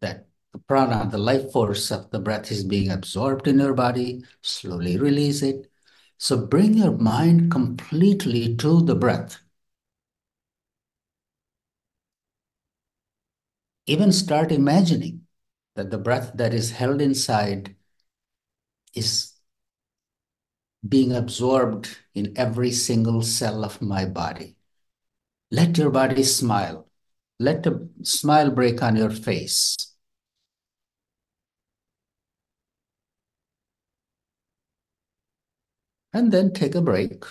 that 0.00 0.28
the 0.52 0.58
prana, 0.58 1.08
the 1.10 1.18
life 1.18 1.50
force 1.52 1.90
of 1.90 2.10
the 2.10 2.20
breath, 2.20 2.50
is 2.50 2.64
being 2.64 2.90
absorbed 2.90 3.48
in 3.48 3.58
your 3.58 3.74
body. 3.74 4.24
Slowly 4.42 4.96
release 4.98 5.42
it. 5.42 5.70
So 6.18 6.46
bring 6.46 6.74
your 6.74 6.92
mind 6.92 7.50
completely 7.50 8.56
to 8.56 8.82
the 8.82 8.94
breath. 8.94 9.38
Even 13.90 14.12
start 14.12 14.52
imagining 14.52 15.22
that 15.74 15.90
the 15.90 15.98
breath 15.98 16.30
that 16.36 16.54
is 16.54 16.70
held 16.70 17.00
inside 17.00 17.74
is 18.94 19.32
being 20.88 21.10
absorbed 21.10 21.98
in 22.14 22.32
every 22.36 22.70
single 22.70 23.20
cell 23.20 23.64
of 23.64 23.82
my 23.82 24.04
body. 24.04 24.54
Let 25.50 25.76
your 25.76 25.90
body 25.90 26.22
smile. 26.22 26.86
Let 27.40 27.66
a 27.66 27.88
smile 28.04 28.52
break 28.52 28.80
on 28.80 28.94
your 28.94 29.10
face. 29.10 29.76
And 36.12 36.30
then 36.30 36.52
take 36.52 36.76
a 36.76 36.80
break. 36.80 37.24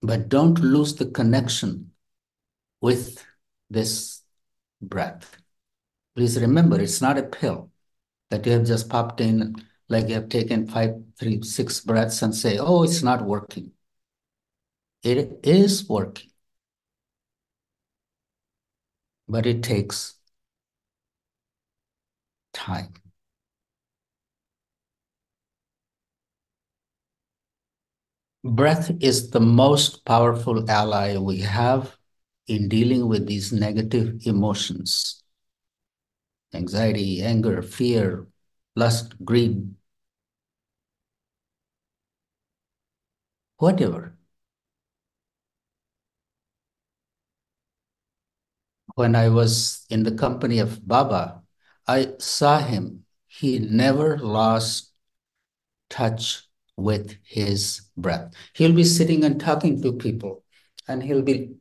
But 0.00 0.30
don't 0.30 0.58
lose 0.60 0.94
the 0.94 1.04
connection 1.04 1.89
with 2.80 3.24
this 3.68 4.22
breath. 4.80 5.36
Please 6.16 6.40
remember, 6.40 6.80
it's 6.80 7.00
not 7.00 7.18
a 7.18 7.22
pill 7.22 7.70
that 8.30 8.46
you 8.46 8.52
have 8.52 8.66
just 8.66 8.88
popped 8.88 9.20
in, 9.20 9.56
like 9.88 10.08
you 10.08 10.14
have 10.14 10.28
taken 10.28 10.66
five, 10.66 10.94
three, 11.18 11.42
six 11.42 11.80
breaths 11.80 12.22
and 12.22 12.34
say, 12.34 12.58
oh, 12.58 12.82
it's 12.82 13.02
not 13.02 13.24
working. 13.24 13.72
It 15.02 15.40
is 15.42 15.88
working. 15.88 16.30
But 19.28 19.46
it 19.46 19.62
takes 19.62 20.14
time. 22.52 22.94
Breath 28.44 28.90
is 29.00 29.30
the 29.30 29.40
most 29.40 30.04
powerful 30.04 30.70
ally 30.70 31.16
we 31.16 31.40
have 31.40 31.96
in 32.46 32.68
dealing 32.68 33.08
with 33.08 33.26
these 33.26 33.52
negative 33.52 34.26
emotions 34.26 35.22
anxiety, 36.54 37.22
anger, 37.22 37.60
fear, 37.62 38.28
lust, 38.76 39.14
greed, 39.24 39.74
whatever. 43.58 44.16
When 48.94 49.14
I 49.16 49.28
was 49.28 49.86
in 49.90 50.02
the 50.02 50.12
company 50.14 50.58
of 50.58 50.86
Baba, 50.86 51.42
I 51.86 52.14
saw 52.18 52.58
him. 52.58 53.04
He 53.26 53.58
never 53.58 54.18
lost 54.18 54.92
touch 55.90 56.48
with 56.76 57.16
his 57.24 57.82
breath. 57.96 58.32
He'll 58.54 58.74
be 58.74 58.84
sitting 58.84 59.24
and 59.24 59.40
talking 59.40 59.82
to 59.82 59.92
people, 59.94 60.44
and 60.88 61.02
he'll 61.02 61.22
be 61.22 61.56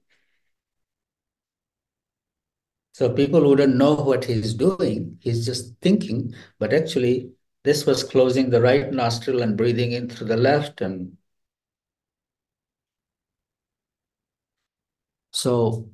so 2.99 3.09
people 3.09 3.47
wouldn't 3.47 3.77
know 3.77 3.93
what 3.93 4.25
he's 4.25 4.53
doing. 4.53 5.17
He's 5.21 5.45
just 5.45 5.73
thinking, 5.79 6.35
but 6.59 6.73
actually, 6.73 7.31
this 7.63 7.85
was 7.85 8.03
closing 8.03 8.49
the 8.49 8.61
right 8.61 8.91
nostril 8.91 9.41
and 9.41 9.55
breathing 9.55 9.93
in 9.93 10.09
through 10.09 10.27
the 10.27 10.35
left. 10.35 10.81
And 10.81 11.15
so, 15.31 15.91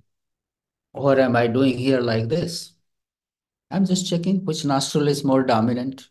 what 0.93 1.19
am 1.19 1.35
I 1.35 1.45
doing 1.45 1.77
here 1.77 2.01
like 2.01 2.27
this? 2.27 2.73
I'm 3.69 3.85
just 3.85 4.09
checking 4.09 4.43
which 4.43 4.65
nostril 4.65 5.07
is 5.07 5.23
more 5.23 5.43
dominant. 5.43 6.09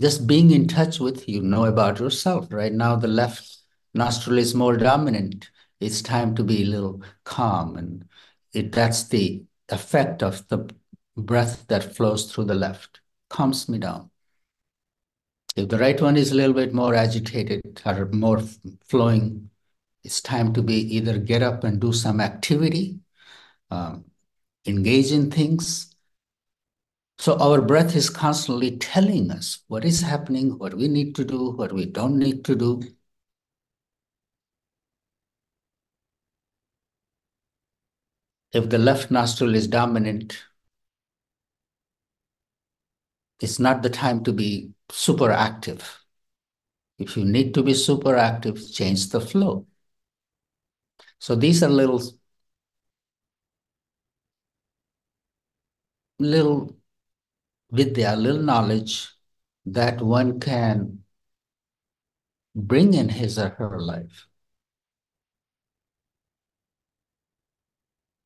Just 0.00 0.26
being 0.26 0.50
in 0.52 0.68
touch 0.68 1.00
with 1.00 1.28
you 1.28 1.42
know 1.42 1.66
about 1.66 2.00
yourself. 2.00 2.46
Right 2.50 2.72
now, 2.72 2.96
the 2.96 3.08
left 3.08 3.58
nostril 3.92 4.38
is 4.38 4.54
more 4.54 4.78
dominant. 4.78 5.50
It's 5.80 6.00
time 6.00 6.34
to 6.36 6.42
be 6.42 6.62
a 6.62 6.66
little 6.66 7.02
calm 7.24 7.76
and 7.76 8.06
it, 8.54 8.72
that's 8.72 9.08
the 9.08 9.44
effect 9.68 10.22
of 10.22 10.46
the 10.48 10.70
breath 11.16 11.66
that 11.68 11.96
flows 11.96 12.32
through 12.32 12.44
the 12.44 12.54
left, 12.54 13.00
calms 13.28 13.68
me 13.68 13.78
down. 13.78 14.10
If 15.56 15.68
the 15.68 15.78
right 15.78 16.00
one 16.00 16.16
is 16.16 16.32
a 16.32 16.34
little 16.34 16.54
bit 16.54 16.74
more 16.74 16.94
agitated 16.94 17.80
or 17.86 18.06
more 18.06 18.42
flowing, 18.86 19.50
it's 20.02 20.20
time 20.20 20.52
to 20.54 20.62
be 20.62 20.96
either 20.96 21.18
get 21.18 21.42
up 21.42 21.64
and 21.64 21.80
do 21.80 21.92
some 21.92 22.20
activity, 22.20 22.98
um, 23.70 24.04
engage 24.66 25.12
in 25.12 25.30
things. 25.30 25.94
So 27.18 27.38
our 27.38 27.62
breath 27.62 27.94
is 27.94 28.10
constantly 28.10 28.76
telling 28.76 29.30
us 29.30 29.60
what 29.68 29.84
is 29.84 30.00
happening, 30.00 30.58
what 30.58 30.74
we 30.74 30.88
need 30.88 31.14
to 31.16 31.24
do, 31.24 31.52
what 31.52 31.72
we 31.72 31.86
don't 31.86 32.18
need 32.18 32.44
to 32.46 32.56
do. 32.56 32.82
If 38.54 38.70
the 38.70 38.78
left 38.78 39.10
nostril 39.10 39.54
is 39.56 39.66
dominant, 39.66 40.38
it's 43.40 43.58
not 43.58 43.82
the 43.82 43.90
time 43.90 44.22
to 44.24 44.32
be 44.32 44.70
super 44.90 45.32
active. 45.32 46.04
If 46.98 47.16
you 47.16 47.24
need 47.24 47.52
to 47.54 47.64
be 47.64 47.74
super 47.74 48.14
active, 48.16 48.72
change 48.72 49.08
the 49.08 49.20
flow. 49.20 49.66
So 51.18 51.34
these 51.34 51.64
are 51.64 51.68
little, 51.68 52.00
little 56.20 56.76
vidya, 57.72 58.14
little 58.14 58.42
knowledge 58.42 59.10
that 59.66 60.00
one 60.00 60.38
can 60.38 61.02
bring 62.54 62.94
in 62.94 63.08
his 63.08 63.36
or 63.36 63.48
her 63.48 63.80
life. 63.80 64.28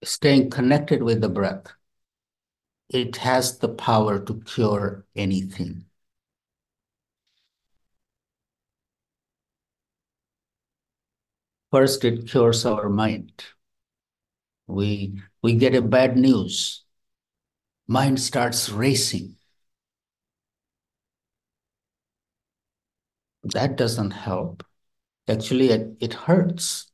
Staying 0.08 0.50
connected 0.50 1.04
with 1.04 1.20
the 1.20 1.28
breath, 1.28 1.68
it 2.90 3.16
has 3.16 3.56
the 3.60 3.68
power 3.70 4.18
to 4.18 4.42
cure 4.42 5.06
anything. 5.16 5.86
First, 11.70 12.04
it 12.04 12.28
cures 12.28 12.66
our 12.66 12.90
mind. 12.90 13.32
We, 14.68 15.20
we 15.42 15.54
get 15.56 15.74
a 15.74 15.82
bad 15.82 16.16
news. 16.16 16.84
Mind 17.88 18.20
starts 18.20 18.68
racing. 18.70 19.34
That 23.42 23.74
doesn't 23.76 24.12
help. 24.12 24.62
Actually, 25.28 25.70
it, 25.70 25.96
it 26.00 26.14
hurts. 26.14 26.90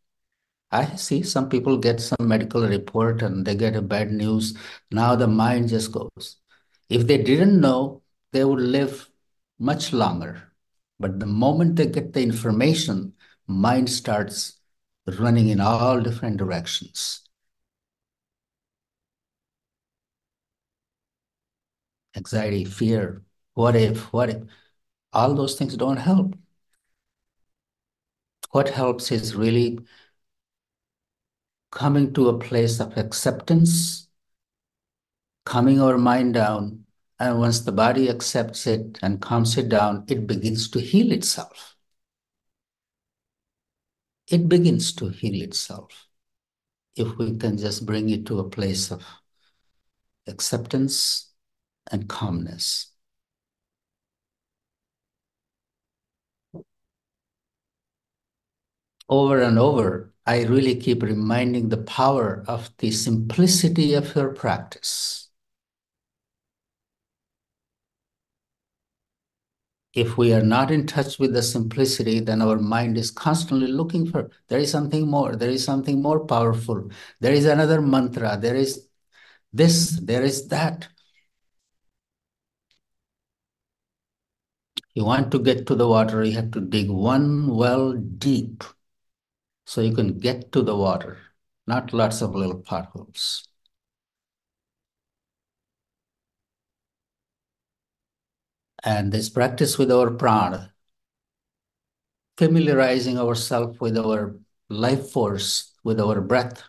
I 0.74 0.96
see 0.96 1.22
some 1.22 1.48
people 1.48 1.78
get 1.78 2.00
some 2.00 2.26
medical 2.28 2.66
report 2.66 3.22
and 3.22 3.46
they 3.46 3.54
get 3.54 3.76
a 3.76 3.82
bad 3.82 4.10
news. 4.10 4.58
Now 4.90 5.14
the 5.14 5.28
mind 5.28 5.68
just 5.68 5.92
goes. 5.92 6.38
If 6.88 7.06
they 7.06 7.18
didn't 7.18 7.60
know, 7.60 8.02
they 8.32 8.44
would 8.44 8.58
live 8.58 9.08
much 9.60 9.92
longer. 9.92 10.50
But 10.98 11.20
the 11.20 11.26
moment 11.26 11.76
they 11.76 11.87
get 11.87 12.12
the 12.12 12.22
information, 12.22 13.12
mind 13.46 13.88
starts 13.88 14.58
running 15.06 15.48
in 15.48 15.60
all 15.60 16.00
different 16.00 16.38
directions. 16.38 17.20
Anxiety, 22.16 22.64
fear, 22.64 23.22
what 23.54 23.76
if, 23.76 24.12
what 24.12 24.30
if, 24.30 24.42
all 25.12 25.34
those 25.34 25.54
things 25.56 25.76
don't 25.76 25.98
help. 25.98 26.34
What 28.50 28.70
helps 28.70 29.12
is 29.12 29.37
really 29.37 29.78
coming 31.74 32.14
to 32.14 32.28
a 32.28 32.38
place 32.38 32.78
of 32.80 32.96
acceptance, 32.96 34.08
calming 35.44 35.80
our 35.80 35.98
mind 35.98 36.32
down, 36.34 36.84
and 37.18 37.40
once 37.40 37.60
the 37.60 37.72
body 37.72 38.08
accepts 38.08 38.66
it 38.66 38.98
and 39.02 39.20
calms 39.20 39.58
it 39.58 39.68
down, 39.68 40.04
it 40.08 40.26
begins 40.26 40.70
to 40.70 40.80
heal 40.80 41.10
itself. 41.10 41.74
It 44.30 44.48
begins 44.48 44.94
to 44.94 45.08
heal 45.08 45.42
itself 45.42 46.06
if 46.96 47.18
we 47.18 47.37
can 47.37 47.58
just 47.58 47.84
bring 47.84 48.08
it 48.08 48.24
to 48.26 48.38
a 48.38 48.48
place 48.48 48.92
of 48.92 49.04
acceptance 50.28 51.32
and 51.90 52.08
calmness. 52.08 52.92
Over 59.08 59.42
and 59.42 59.58
over, 59.58 60.13
I 60.26 60.44
really 60.44 60.76
keep 60.76 61.02
reminding 61.02 61.68
the 61.68 61.82
power 61.82 62.44
of 62.48 62.70
the 62.78 62.90
simplicity 62.90 63.92
of 63.94 64.14
your 64.16 64.32
practice. 64.32 65.28
If 69.92 70.16
we 70.18 70.32
are 70.32 70.42
not 70.42 70.70
in 70.72 70.87
touch 70.87 71.18
with 71.18 71.34
the 71.34 71.42
simplicity, 71.42 72.18
then 72.20 72.42
our 72.42 72.58
mind 72.58 72.98
is 72.98 73.10
constantly 73.12 73.68
looking 73.68 74.10
for 74.10 74.30
there 74.48 74.58
is 74.58 74.70
something 74.70 75.08
more, 75.08 75.37
there 75.37 75.50
is 75.50 75.64
something 75.64 76.02
more 76.02 76.26
powerful, 76.26 76.90
there 77.20 77.32
is 77.32 77.44
another 77.44 77.80
mantra, 77.80 78.37
there 78.40 78.56
is 78.56 78.88
this, 79.52 80.00
there 80.02 80.24
is 80.24 80.48
that. 80.48 80.88
You 84.94 85.04
want 85.04 85.30
to 85.32 85.38
get 85.38 85.66
to 85.68 85.76
the 85.76 85.87
water, 85.87 86.24
you 86.24 86.32
have 86.32 86.50
to 86.52 86.60
dig 86.60 86.90
one 86.90 87.54
well 87.54 87.92
deep 87.92 88.64
so 89.66 89.81
you 89.81 89.94
can 89.94 90.18
get 90.18 90.53
to 90.53 90.62
the 90.62 90.77
water, 90.77 91.18
not 91.66 91.92
lots 91.92 92.22
of 92.22 92.35
little 92.35 92.61
potholes. 92.61 93.48
And 98.83 99.12
this 99.12 99.31
practice 99.31 99.79
with 99.79 99.90
our 99.90 100.11
prana, 100.11 100.74
familiarizing 102.37 103.18
ourselves 103.18 103.81
with 103.81 103.96
our 103.96 104.38
life 104.68 105.11
force, 105.11 105.72
with 105.83 105.98
our 105.98 106.20
breath, 106.20 106.62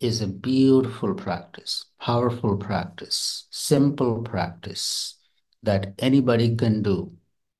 is 0.00 0.20
a 0.20 0.26
beautiful 0.26 1.14
practice, 1.14 1.86
powerful 2.00 2.56
practice, 2.56 3.46
simple 3.50 4.22
practice 4.22 5.16
that 5.62 5.94
anybody 5.98 6.54
can 6.56 6.82
do. 6.82 7.16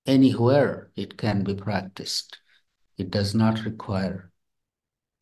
Anywhere 0.07 0.91
it 0.97 1.17
can 1.17 1.45
be 1.45 1.55
practiced. 1.55 2.39
It 2.97 3.11
does 3.11 3.35
not 3.35 3.65
require 3.65 4.31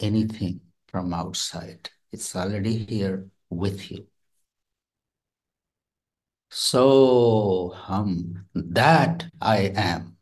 anything 0.00 0.60
from 0.88 1.14
outside. 1.14 1.90
It's 2.12 2.36
already 2.36 2.84
here 2.84 3.28
with 3.48 3.90
you. 3.90 4.06
Soham, 6.50 8.44
that 8.54 9.26
I 9.40 9.72
am. 9.74 10.18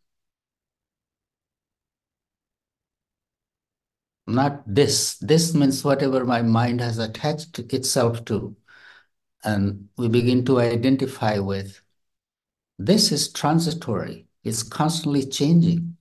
Not 4.28 4.62
this. 4.64 5.16
This 5.18 5.54
means 5.54 5.82
whatever 5.82 6.24
my 6.24 6.42
mind 6.42 6.80
has 6.80 6.98
attached 6.98 7.58
itself 7.58 8.24
to. 8.26 8.56
And 9.42 9.88
we 9.96 10.08
begin 10.08 10.44
to 10.44 10.60
identify 10.60 11.40
with. 11.40 11.80
This 12.78 13.10
is 13.10 13.32
transitory. 13.32 14.26
It's 14.44 14.62
constantly 14.62 15.26
changing. 15.26 15.96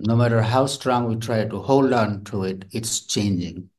No 0.00 0.16
matter 0.16 0.42
how 0.42 0.66
strong 0.66 1.08
we 1.08 1.16
try 1.16 1.44
to 1.46 1.60
hold 1.60 1.92
on 1.92 2.24
to 2.24 2.44
it, 2.44 2.64
it's 2.72 3.00
changing 3.00 3.70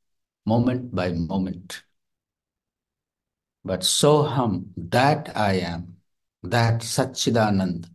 moment 0.45 0.95
by 0.95 1.11
moment. 1.13 1.83
But 3.65 3.79
Soham, 3.81 4.71
that 4.77 5.35
I 5.35 5.53
am, 5.53 5.97
that 6.43 6.81
Satchidanand, 6.81 7.89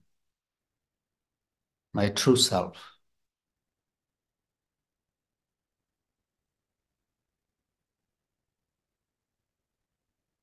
my 1.93 2.11
true 2.11 2.37
self. 2.37 2.77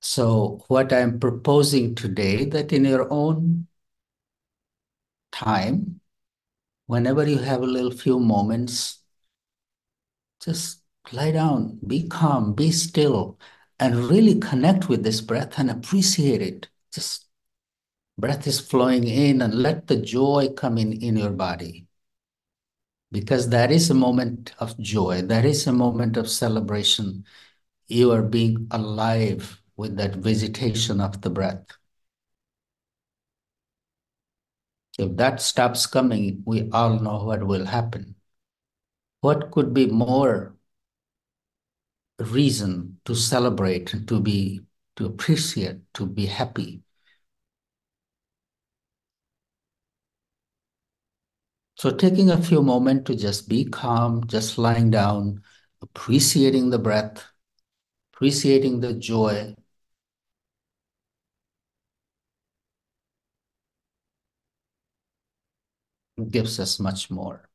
So, 0.01 0.63
what 0.67 0.93
I'm 0.93 1.19
proposing 1.19 1.95
today, 1.95 2.45
that 2.45 2.71
in 2.71 2.85
your 2.85 3.11
own 3.11 3.67
time, 5.31 5.99
whenever 6.93 7.27
you 7.27 7.39
have 7.39 7.63
a 7.63 7.65
little 7.65 7.89
few 7.89 8.19
moments, 8.19 8.99
just 10.45 10.83
lie 11.11 11.31
down, 11.31 11.79
be 11.87 12.07
calm, 12.07 12.53
be 12.53 12.71
still, 12.71 13.39
and 13.79 13.95
really 14.11 14.39
connect 14.39 14.89
with 14.89 15.03
this 15.03 15.19
breath 15.19 15.57
and 15.57 15.71
appreciate 15.71 16.39
it. 16.43 16.67
Just 16.93 17.25
breath 18.19 18.45
is 18.45 18.59
flowing 18.59 19.07
in 19.07 19.41
and 19.41 19.55
let 19.55 19.87
the 19.87 19.95
joy 19.95 20.49
come 20.55 20.77
in 20.77 20.93
in 20.93 21.17
your 21.17 21.31
body. 21.31 21.87
Because 23.11 23.49
that 23.49 23.71
is 23.71 23.89
a 23.89 23.95
moment 23.95 24.53
of 24.59 24.77
joy, 24.77 25.23
that 25.23 25.45
is 25.45 25.65
a 25.65 25.73
moment 25.73 26.15
of 26.15 26.29
celebration. 26.29 27.25
You 27.87 28.11
are 28.11 28.21
being 28.21 28.67
alive 28.69 29.59
with 29.77 29.97
that 29.97 30.17
visitation 30.17 31.01
of 31.01 31.21
the 31.21 31.31
breath. 31.31 31.65
If 34.97 35.15
that 35.17 35.39
stops 35.39 35.85
coming, 35.85 36.41
we 36.45 36.69
all 36.71 36.99
know 36.99 37.25
what 37.25 37.45
will 37.45 37.65
happen. 37.65 38.15
What 39.21 39.49
could 39.49 39.73
be 39.73 39.87
more 39.87 40.55
reason 42.19 42.99
to 43.05 43.13
celebrate, 43.15 44.07
to 44.07 44.19
be, 44.19 44.61
to 44.95 45.05
appreciate, 45.05 45.81
to 45.93 46.05
be 46.07 46.25
happy? 46.25 46.81
So 51.75 51.91
taking 51.91 52.29
a 52.31 52.41
few 52.41 52.61
moments 52.63 53.07
to 53.07 53.15
just 53.15 53.47
be 53.49 53.65
calm, 53.65 54.25
just 54.27 54.57
lying 54.57 54.89
down, 54.89 55.43
appreciating 55.81 56.69
the 56.69 56.79
breath, 56.79 57.23
appreciating 58.13 58.81
the 58.81 58.93
joy, 58.93 59.55
gives 66.31 66.59
us 66.59 66.79
much 66.79 67.09
more. 67.09 67.49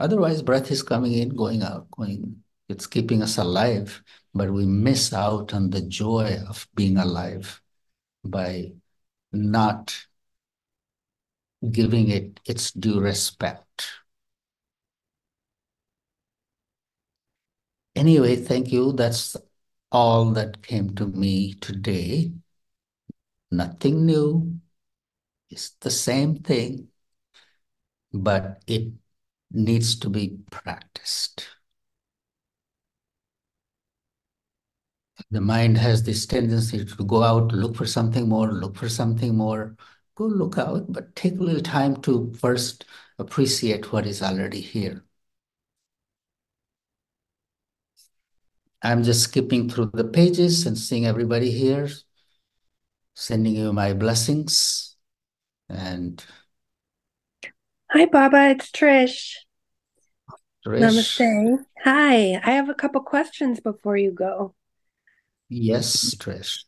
Otherwise, 0.00 0.42
breath 0.42 0.70
is 0.70 0.82
coming 0.82 1.12
in, 1.12 1.30
going 1.30 1.62
out, 1.62 1.90
going. 1.90 2.42
It's 2.68 2.86
keeping 2.86 3.22
us 3.22 3.38
alive, 3.38 4.02
but 4.34 4.50
we 4.50 4.66
miss 4.66 5.12
out 5.12 5.52
on 5.52 5.70
the 5.70 5.82
joy 5.82 6.38
of 6.48 6.66
being 6.74 6.96
alive 6.96 7.60
by 8.24 8.72
not 9.32 10.06
giving 11.70 12.08
it 12.08 12.40
its 12.46 12.72
due 12.72 13.00
respect. 13.00 13.88
Anyway, 17.94 18.36
thank 18.36 18.72
you. 18.72 18.92
That's 18.92 19.36
all 19.90 20.32
that 20.32 20.62
came 20.62 20.94
to 20.94 21.06
me 21.06 21.54
today. 21.54 22.32
Nothing 23.50 24.06
new. 24.06 24.60
It's 25.50 25.70
the 25.80 25.90
same 25.90 26.36
thing, 26.36 26.88
but 28.12 28.62
it 28.66 28.92
needs 29.50 29.98
to 30.00 30.10
be 30.10 30.38
practiced. 30.50 31.46
The 35.30 35.40
mind 35.40 35.78
has 35.78 36.02
this 36.02 36.26
tendency 36.26 36.84
to 36.84 37.04
go 37.04 37.22
out, 37.22 37.52
look 37.52 37.76
for 37.76 37.86
something 37.86 38.28
more, 38.28 38.52
look 38.52 38.76
for 38.76 38.88
something 38.88 39.36
more. 39.36 39.76
Go 40.14 40.26
look 40.26 40.58
out, 40.58 40.92
but 40.92 41.14
take 41.16 41.34
a 41.38 41.42
little 41.42 41.62
time 41.62 42.00
to 42.02 42.32
first 42.38 42.84
appreciate 43.18 43.92
what 43.92 44.06
is 44.06 44.22
already 44.22 44.60
here. 44.60 45.04
I'm 48.82 49.04
just 49.04 49.22
skipping 49.22 49.68
through 49.68 49.92
the 49.94 50.04
pages 50.04 50.66
and 50.66 50.76
seeing 50.76 51.06
everybody 51.06 51.50
here, 51.50 51.88
sending 53.14 53.54
you 53.54 53.72
my 53.72 53.92
blessings. 53.94 54.96
And 55.68 56.22
Hi, 57.92 58.06
Baba. 58.06 58.48
It's 58.48 58.70
Trish. 58.70 59.34
Trish, 60.66 60.80
Namaste. 60.80 61.58
Hi. 61.84 62.40
I 62.42 62.52
have 62.52 62.70
a 62.70 62.74
couple 62.74 63.02
questions 63.02 63.60
before 63.60 63.98
you 63.98 64.12
go. 64.12 64.54
yes, 65.50 66.14
Trish. 66.14 66.64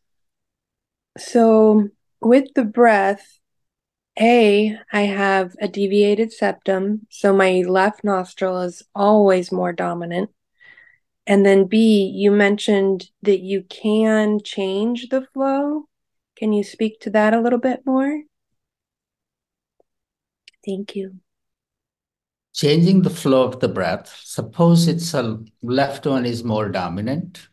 So, 1.17 1.89
with 2.21 2.53
the 2.55 2.65
breath, 2.65 3.39
A, 4.21 4.77
I 4.93 5.01
have 5.01 5.57
a 5.63 5.67
deviated 5.67 6.31
septum, 6.31 7.07
so 7.09 7.35
my 7.35 7.63
left 7.67 8.05
nostril 8.05 8.61
is 8.61 8.83
always 8.95 9.51
more 9.51 9.73
dominant. 9.73 10.29
And 11.27 11.47
then 11.47 11.69
B, 11.69 12.05
you 12.15 12.33
mentioned 12.33 13.09
that 13.23 13.41
you 13.41 13.63
can 13.63 14.41
change 14.45 15.09
the 15.09 15.27
flow. 15.33 15.85
Can 16.37 16.53
you 16.53 16.63
speak 16.63 17.01
to 17.01 17.11
that 17.11 17.33
a 17.33 17.41
little 17.41 17.59
bit 17.59 17.87
more? 17.87 18.25
Thank 20.65 20.97
you. 20.97 21.17
Changing 22.55 23.03
the 23.03 23.11
flow 23.11 23.45
of 23.45 23.61
the 23.61 23.69
breath. 23.69 24.21
Suppose 24.23 24.89
it's 24.89 25.13
a 25.13 25.43
left 25.63 26.07
one 26.07 26.25
is 26.25 26.45
more 26.45 26.69
dominant 26.69 27.49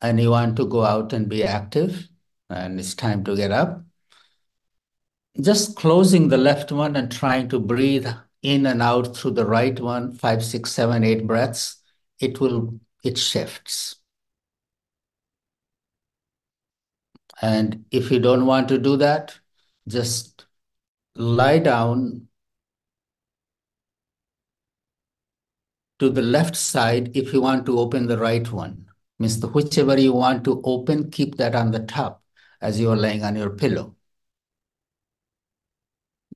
and 0.00 0.18
you 0.18 0.30
want 0.30 0.56
to 0.56 0.66
go 0.66 0.84
out 0.84 1.12
and 1.12 1.28
be 1.28 1.44
active 1.44 2.08
and 2.50 2.80
it's 2.80 2.94
time 2.94 3.22
to 3.24 3.36
get 3.36 3.52
up. 3.52 3.84
Just 5.40 5.76
closing 5.76 6.28
the 6.28 6.38
left 6.38 6.72
one 6.72 6.96
and 6.96 7.10
trying 7.10 7.48
to 7.50 7.58
breathe 7.58 8.06
in 8.42 8.66
and 8.66 8.82
out 8.82 9.16
through 9.16 9.30
the 9.30 9.46
right 9.46 9.78
one, 9.78 10.12
five, 10.12 10.44
six, 10.44 10.72
seven, 10.72 11.04
eight 11.04 11.26
breaths, 11.26 11.80
it 12.18 12.40
will, 12.40 12.80
it 13.04 13.16
shifts. 13.16 13.96
And 17.40 17.84
if 17.90 18.10
you 18.10 18.18
don't 18.18 18.46
want 18.46 18.68
to 18.68 18.78
do 18.78 18.96
that, 18.98 19.38
just 19.88 20.46
lie 21.16 21.58
down 21.58 22.28
to 25.98 26.10
the 26.10 26.22
left 26.22 26.56
side 26.56 27.16
if 27.16 27.32
you 27.32 27.40
want 27.40 27.64
to 27.66 27.78
open 27.78 28.06
the 28.06 28.18
right 28.18 28.50
one. 28.50 28.86
Means 29.18 29.38
the 29.38 29.46
whichever 29.48 29.98
you 29.98 30.12
want 30.12 30.44
to 30.44 30.60
open, 30.64 31.10
keep 31.10 31.36
that 31.36 31.54
on 31.54 31.70
the 31.70 31.80
top 31.80 32.22
as 32.60 32.80
you 32.80 32.90
are 32.90 32.96
laying 32.96 33.22
on 33.22 33.36
your 33.36 33.50
pillow. 33.50 33.94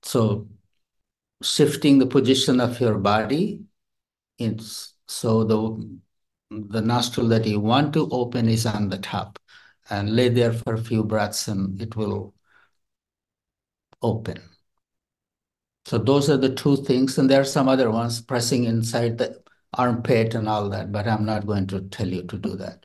So 0.02 0.48
shifting 1.42 1.98
the 1.98 2.06
position 2.06 2.60
of 2.60 2.80
your 2.80 2.98
body, 2.98 3.62
it's 4.38 4.94
so 5.08 5.44
the 5.44 5.98
the 6.50 6.80
nostril 6.80 7.26
that 7.28 7.44
you 7.44 7.58
want 7.58 7.92
to 7.94 8.08
open 8.10 8.48
is 8.48 8.66
on 8.66 8.88
the 8.88 8.98
top 8.98 9.38
and 9.90 10.14
lay 10.14 10.28
there 10.28 10.52
for 10.52 10.74
a 10.74 10.84
few 10.84 11.02
breaths 11.02 11.48
and 11.48 11.80
it 11.82 11.96
will 11.96 12.34
open. 14.00 14.40
So 15.86 15.98
those 15.98 16.28
are 16.28 16.36
the 16.36 16.52
two 16.52 16.78
things. 16.78 17.16
And 17.16 17.30
there 17.30 17.40
are 17.40 17.44
some 17.44 17.68
other 17.68 17.92
ones 17.92 18.20
pressing 18.20 18.64
inside 18.64 19.18
the 19.18 19.40
armpit 19.74 20.34
and 20.34 20.48
all 20.48 20.68
that, 20.70 20.90
but 20.90 21.06
I'm 21.06 21.24
not 21.24 21.46
going 21.46 21.68
to 21.68 21.80
tell 21.82 22.08
you 22.08 22.24
to 22.24 22.36
do 22.36 22.56
that. 22.56 22.84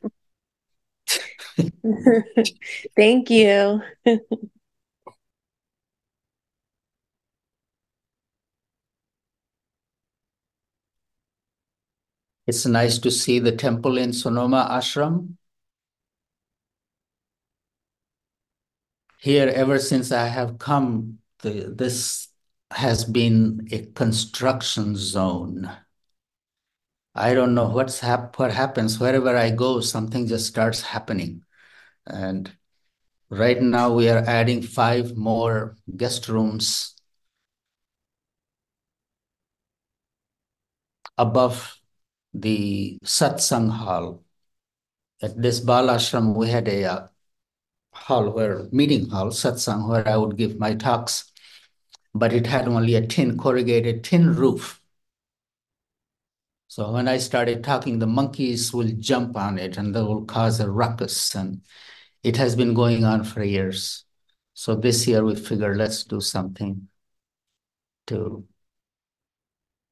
Thank 2.95 3.31
you. 3.31 3.81
It's 12.47 12.65
nice 12.65 12.97
to 12.99 13.09
see 13.11 13.39
the 13.39 13.55
temple 13.55 13.97
in 13.97 14.13
Sonoma 14.13 14.67
Ashram. 14.69 15.37
Here, 19.19 19.47
ever 19.47 19.79
since 19.79 20.11
I 20.11 20.27
have 20.27 20.57
come, 20.59 21.19
the, 21.39 21.71
this 21.73 22.30
has 22.71 23.05
been 23.05 23.67
a 23.71 23.85
construction 23.93 24.95
zone. 24.95 25.69
I 27.15 27.33
don't 27.33 27.53
know 27.55 27.69
what's 27.69 27.99
hap- 27.99 28.37
what 28.39 28.51
happens 28.51 28.99
wherever 28.99 29.35
I 29.35 29.49
go, 29.51 29.79
something 29.81 30.27
just 30.27 30.47
starts 30.47 30.81
happening. 30.81 31.43
And 32.07 32.51
right 33.29 33.61
now 33.61 33.93
we 33.93 34.09
are 34.09 34.23
adding 34.27 34.61
five 34.63 35.17
more 35.17 35.77
guest 35.97 36.29
rooms 36.29 36.95
above 41.17 41.79
the 42.33 42.97
satsang 43.03 43.69
hall. 43.69 44.23
At 45.21 45.41
this 45.41 45.59
Balashram, 45.61 46.35
we 46.35 46.49
had 46.49 46.67
a 46.67 46.83
uh, 46.85 47.07
hall 47.93 48.31
where 48.31 48.67
meeting 48.71 49.09
hall, 49.09 49.27
satsang, 49.31 49.87
where 49.89 50.07
I 50.07 50.17
would 50.17 50.37
give 50.37 50.59
my 50.59 50.75
talks, 50.75 51.30
but 52.13 52.33
it 52.33 52.47
had 52.47 52.67
only 52.67 52.95
a 52.95 53.05
tin 53.05 53.37
corrugated 53.37 54.03
tin 54.03 54.35
roof. 54.35 54.81
So 56.67 56.91
when 56.91 57.07
I 57.07 57.17
started 57.17 57.63
talking, 57.63 57.99
the 57.99 58.07
monkeys 58.07 58.73
will 58.73 58.91
jump 58.97 59.35
on 59.35 59.59
it 59.59 59.77
and 59.77 59.93
they 59.93 60.01
will 60.01 60.23
cause 60.23 60.59
a 60.59 60.69
ruckus. 60.71 61.35
And 61.35 61.61
it 62.23 62.37
has 62.37 62.55
been 62.55 62.73
going 62.73 63.03
on 63.03 63.23
for 63.23 63.43
years. 63.43 64.05
So 64.53 64.75
this 64.75 65.07
year 65.07 65.23
we 65.23 65.35
figured 65.35 65.77
let's 65.77 66.03
do 66.03 66.21
something 66.21 66.87
to 68.07 68.45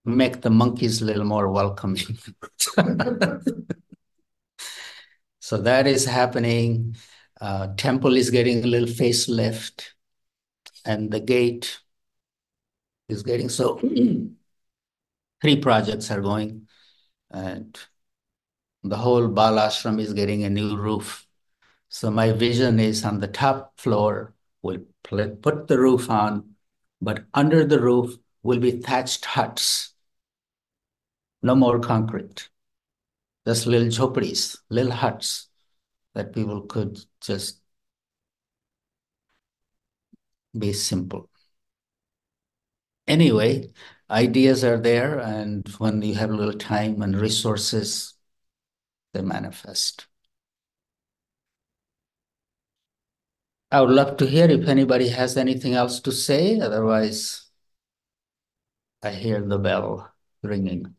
make 0.06 0.42
the 0.42 0.50
monkeys 0.50 1.02
a 1.02 1.06
little 1.06 1.26
more 1.26 1.52
welcoming. 1.52 2.18
so 5.40 5.58
that 5.58 5.88
is 5.88 6.06
happening. 6.06 6.96
Uh, 7.40 7.74
temple 7.78 8.16
is 8.16 8.30
getting 8.30 8.64
a 8.64 8.68
little 8.68 8.88
facelift, 8.88 9.90
and 10.86 11.12
the 11.12 11.20
gate 11.20 11.80
is 13.10 13.24
getting 13.24 13.50
so. 13.50 13.78
three 15.42 15.60
projects 15.62 16.12
are 16.12 16.22
going, 16.22 16.68
and 17.32 17.78
the 18.84 18.98
whole 18.98 19.28
Balashram 19.28 20.00
is 20.00 20.14
getting 20.14 20.44
a 20.44 20.50
new 20.50 20.78
roof. 20.78 21.28
So 21.90 22.12
my 22.12 22.32
vision 22.32 22.80
is 22.80 23.04
on 23.04 23.20
the 23.20 23.28
top 23.28 23.80
floor, 23.80 24.34
we'll 24.62 24.86
put 25.04 25.68
the 25.68 25.80
roof 25.80 26.10
on, 26.10 26.56
but 27.02 27.26
under 27.34 27.66
the 27.66 27.80
roof 27.80 28.18
will 28.44 28.60
be 28.60 28.72
thatched 28.80 29.26
huts. 29.26 29.94
No 31.42 31.56
more 31.56 31.80
concrete. 31.80 32.50
Just 33.48 33.66
little 33.66 33.88
jhopadis, 33.88 34.58
little 34.70 34.92
huts 34.92 35.48
that 36.14 36.34
people 36.34 36.62
could 36.62 37.00
just 37.22 37.62
be 40.58 40.74
simple. 40.74 41.30
Anyway, 43.10 43.74
ideas 44.10 44.64
are 44.64 44.78
there, 44.80 45.20
and 45.20 45.68
when 45.80 46.02
you 46.02 46.16
have 46.16 46.30
a 46.30 46.34
little 46.36 46.58
time 46.58 47.02
and 47.02 47.20
resources, 47.20 48.14
they 49.14 49.22
manifest. 49.22 50.08
I 53.72 53.82
would 53.82 53.90
love 53.90 54.18
to 54.18 54.28
hear 54.28 54.48
if 54.50 54.68
anybody 54.68 55.10
has 55.10 55.36
anything 55.36 55.74
else 55.74 56.00
to 56.02 56.12
say. 56.12 56.60
Otherwise, 56.60 57.48
I 59.04 59.12
hear 59.12 59.42
the 59.46 59.58
bell 59.60 60.14
ringing. 60.42 60.96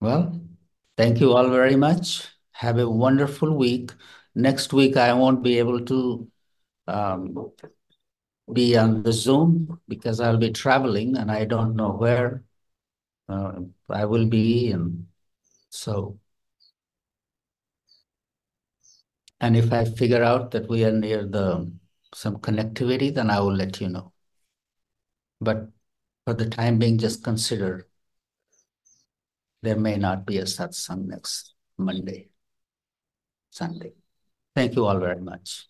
Well, 0.00 0.40
thank 0.98 1.20
you 1.20 1.32
all 1.34 1.48
very 1.50 1.76
much. 1.76 2.29
Have 2.60 2.78
a 2.78 2.88
wonderful 2.88 3.56
week. 3.56 3.92
Next 4.34 4.74
week, 4.74 4.98
I 4.98 5.14
won't 5.14 5.42
be 5.42 5.58
able 5.58 5.82
to 5.86 6.28
um, 6.86 7.52
be 8.52 8.76
on 8.76 9.02
the 9.02 9.14
Zoom 9.14 9.80
because 9.88 10.20
I'll 10.20 10.36
be 10.36 10.50
traveling 10.50 11.16
and 11.16 11.30
I 11.30 11.46
don't 11.46 11.74
know 11.74 11.92
where 11.92 12.44
uh, 13.30 13.60
I 13.88 14.04
will 14.04 14.26
be. 14.26 14.72
And 14.72 15.06
so, 15.70 16.18
and 19.40 19.56
if 19.56 19.72
I 19.72 19.86
figure 19.86 20.22
out 20.22 20.50
that 20.50 20.68
we 20.68 20.84
are 20.84 20.92
near 20.92 21.24
the 21.24 21.72
some 22.14 22.36
connectivity, 22.36 23.14
then 23.14 23.30
I 23.30 23.40
will 23.40 23.54
let 23.54 23.80
you 23.80 23.88
know. 23.88 24.12
But 25.40 25.70
for 26.26 26.34
the 26.34 26.50
time 26.50 26.78
being, 26.78 26.98
just 26.98 27.24
consider 27.24 27.88
there 29.62 29.76
may 29.76 29.96
not 29.96 30.26
be 30.26 30.38
a 30.38 30.44
satsang 30.44 31.06
next 31.06 31.54
Monday, 31.78 32.29
Sunday. 33.50 33.92
Thank 34.54 34.76
you 34.76 34.86
all 34.86 34.98
very 34.98 35.20
much. 35.20 35.66